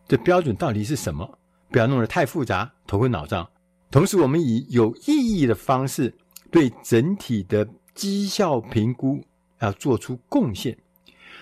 [0.08, 3.50] 这标准到底是什么，不要弄得太复杂、头昏脑胀。
[3.92, 6.16] 同时，我们以有意义的方式
[6.52, 7.68] 对整体的。
[7.96, 9.24] 绩效评估
[9.62, 10.78] 要做出贡献，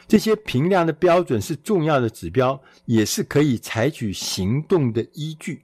[0.08, 5.64] 这些评量的标准是重要的指标，也是可以采取行动的依据。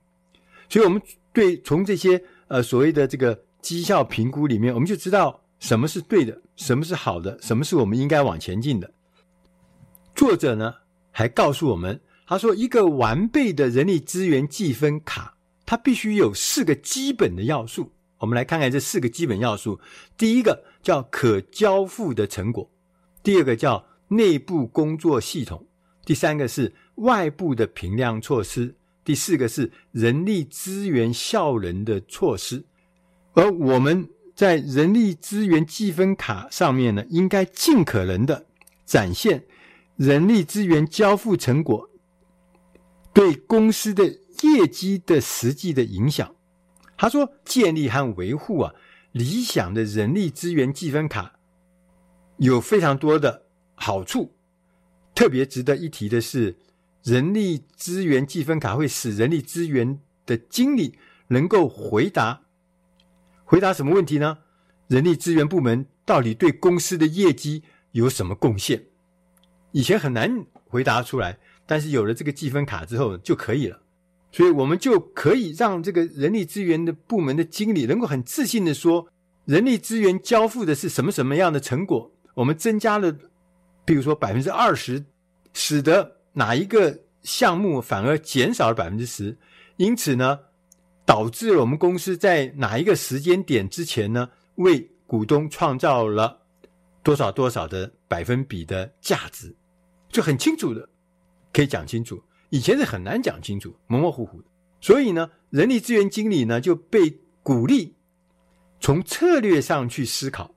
[0.70, 1.02] 所以，我们
[1.34, 8.92] 对从这些呃所谓的这个绩效评估里面，我们就知道什么是对的，什么是好的，什么是我们应该往前进的。
[10.16, 10.74] 作者呢
[11.12, 15.36] 还告诉我们，他说一个完备的人力资源计分卡，
[15.66, 17.92] 它必须有四个基本的要素。
[18.20, 19.80] 我们来看看这四个基本要素。
[20.18, 22.70] 第一个叫可交付的成果，
[23.24, 25.66] 第二个叫内部工作系统，
[26.06, 32.66] 第三个是外部的评量措施，第四个是人力资源效能的措施。
[33.34, 38.46] 而我们在人力资源计分卡上面呢，应该尽可能的
[38.86, 39.46] 展现
[39.96, 41.90] 人力资源交付成果
[43.14, 44.06] 对公司的
[44.42, 46.36] 业绩的实际的影响。
[46.98, 48.74] 他说：“建立和维护啊，
[49.12, 51.40] 理想的人力资源计分卡
[52.38, 53.46] 有非常多的
[53.80, 54.36] 好处。
[55.16, 56.56] 特别值得一提的是，
[57.04, 60.98] 人力资源计分卡会使人力资源的经理
[61.30, 62.42] 能够回答
[63.44, 64.38] 回答什么问题呢？
[64.88, 68.86] 人力资源部门到底对公司的业绩有什么贡献？
[69.72, 73.82] 以前很难回答出来，但是有了这个计分卡之后就可以了。
[74.32, 79.08] 所以我们就可以让这个人力资源的部门的经理能够很自信地说，
[79.46, 83.16] 人力资源交付的是什么什么样的成果，我们增加了，
[83.90, 85.04] 比如说百分之二十，
[85.52, 89.36] 使得哪一个项目反而减少了百分之十，
[89.78, 90.42] 因此呢，
[91.08, 96.40] 导致了我们公司在哪一个时间点之前呢，为股东创造了
[97.02, 99.56] 多少多少的百分比的价值，
[100.12, 100.88] 就很清楚的
[101.52, 102.22] 可以讲清楚。
[102.52, 104.48] 以前是很难讲清楚，模模糊糊的。
[104.80, 107.96] 所以呢，人力资源经理呢就被鼓励
[108.80, 110.54] 从策略上去思考，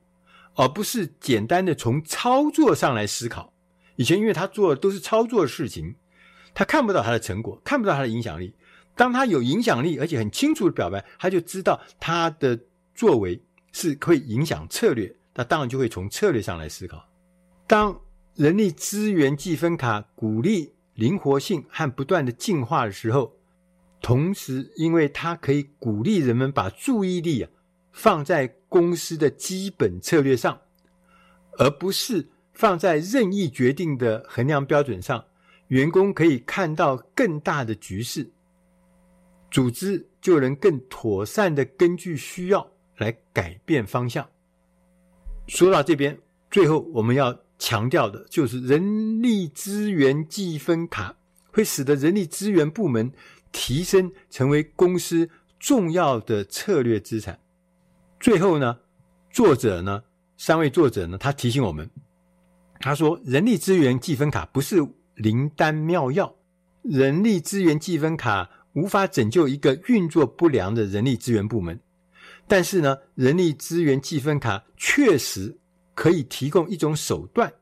[0.55, 3.53] 而不是简单的从操作上来思考。
[3.95, 5.95] 以前因为他做的都是操作的事情，
[6.53, 8.53] 他看不到他的成果，看不到他的影响力。
[8.95, 12.59] 当他有影响力，而且很清楚的表白，他就知道他的
[12.93, 13.41] 作为
[13.71, 17.03] 是会影响策略，他当然就会从策略上来思考。
[17.67, 17.99] 当
[18.35, 20.73] 人力资源计分卡鼓励。
[20.95, 23.35] 灵活性和不断的进化的时候，
[23.99, 27.49] 同时，因为它可以鼓励人们把注意力啊
[27.93, 30.59] 放在公司的基本策略上，
[31.57, 35.23] 而不是放在任意决定的衡量标准上，
[35.69, 38.29] 员工可以看到更大的局势，
[39.49, 44.29] 组织就能更妥善的根据需要来改变方向。
[45.47, 46.19] 说到这边，
[46.51, 47.39] 最后我们要。
[47.59, 51.15] 强调的就是人力资源计分卡
[51.49, 53.09] 会使得人力资源部门
[53.53, 55.29] 提升成为公司
[55.59, 57.39] 重要的策略资产。
[58.23, 58.79] 最后呢，
[59.31, 60.01] 作者呢，
[60.37, 61.89] 三位作者呢，他提醒我们，
[62.79, 64.77] 他说，人力资源计分卡不是
[65.15, 66.33] 灵丹妙药，
[66.83, 71.77] 人力资源计分卡无法拯救一个运作不良的人力资源部门，
[72.47, 75.59] 但是呢，人力资源计分卡确实。
[75.95, 77.53] 可以提供一种手段，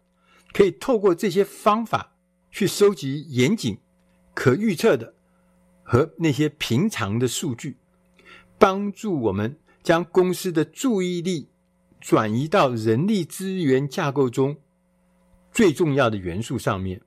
[0.53, 2.15] 可以透过这些方法
[2.49, 3.77] 去收集严谨、
[4.33, 5.13] 可预测的
[5.83, 7.75] 和那些平常的数据，
[8.57, 11.49] 帮助我们将公司的注意力
[11.99, 14.57] 转移到人力资源架构中
[15.51, 17.01] 最重要的元素上面。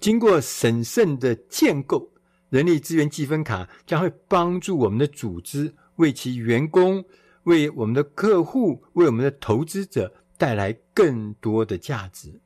[0.00, 2.10] 经过审慎的建构，
[2.50, 7.04] 人力资源计分卡将会帮助我们的组织为其员工、
[7.44, 10.14] 为我们的客户、为我们的投资者。
[10.38, 12.40] 带来更多的价值。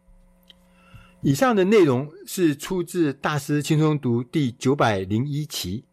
[1.21, 5.85] 以上的内容是出自《大师轻松读》第九百零一期。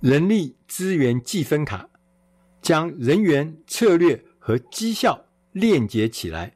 [0.00, 1.88] 人力资源计分卡
[2.62, 6.54] 将人员策略和绩效链接起来。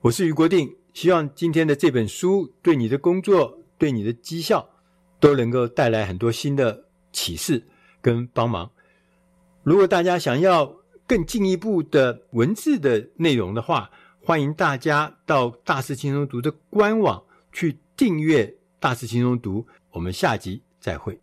[0.00, 4.68] 我是余国定，希望今天的这本书对你的工作、对你的绩效
[5.20, 7.62] 都能够带来很多新的启示
[8.00, 8.68] 跟帮忙。
[9.62, 19.64] 如果大家想要，更进一步的文字的内容的话，欢迎大家到大师轻松读的官网去订阅大师轻松读。
[19.92, 21.21] 我们下集再会。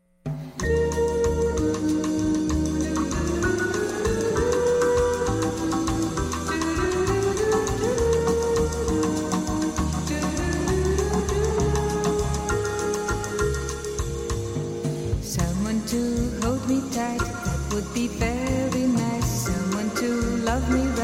[18.00, 20.08] be very nice, someone to
[20.45, 20.99] love me.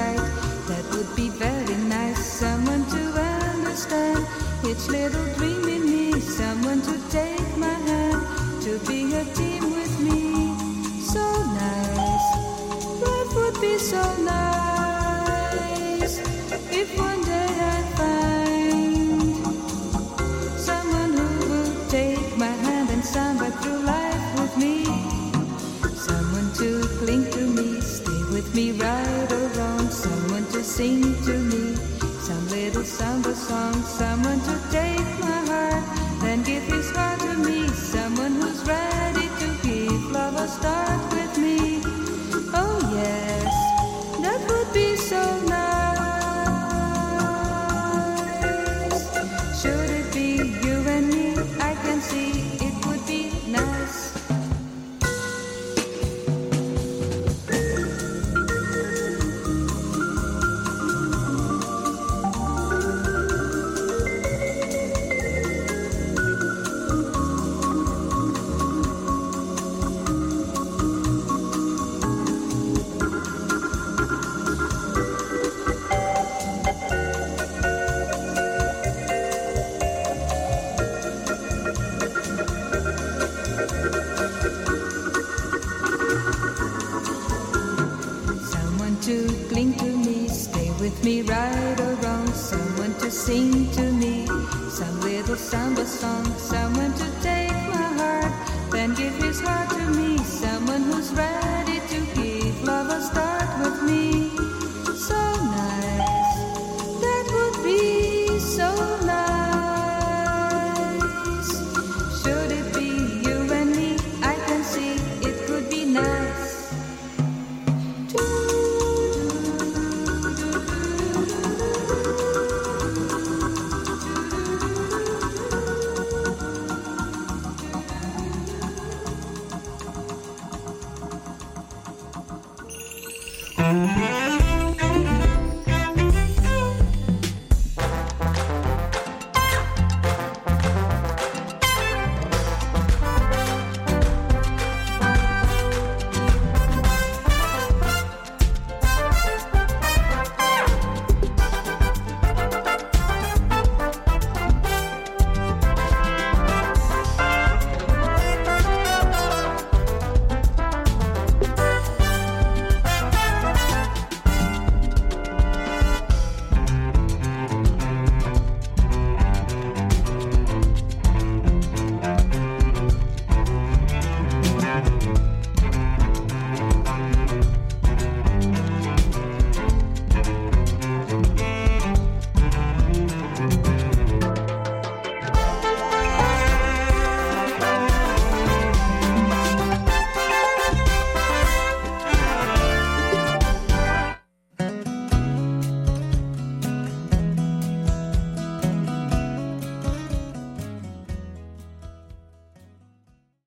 [30.76, 31.15] sing.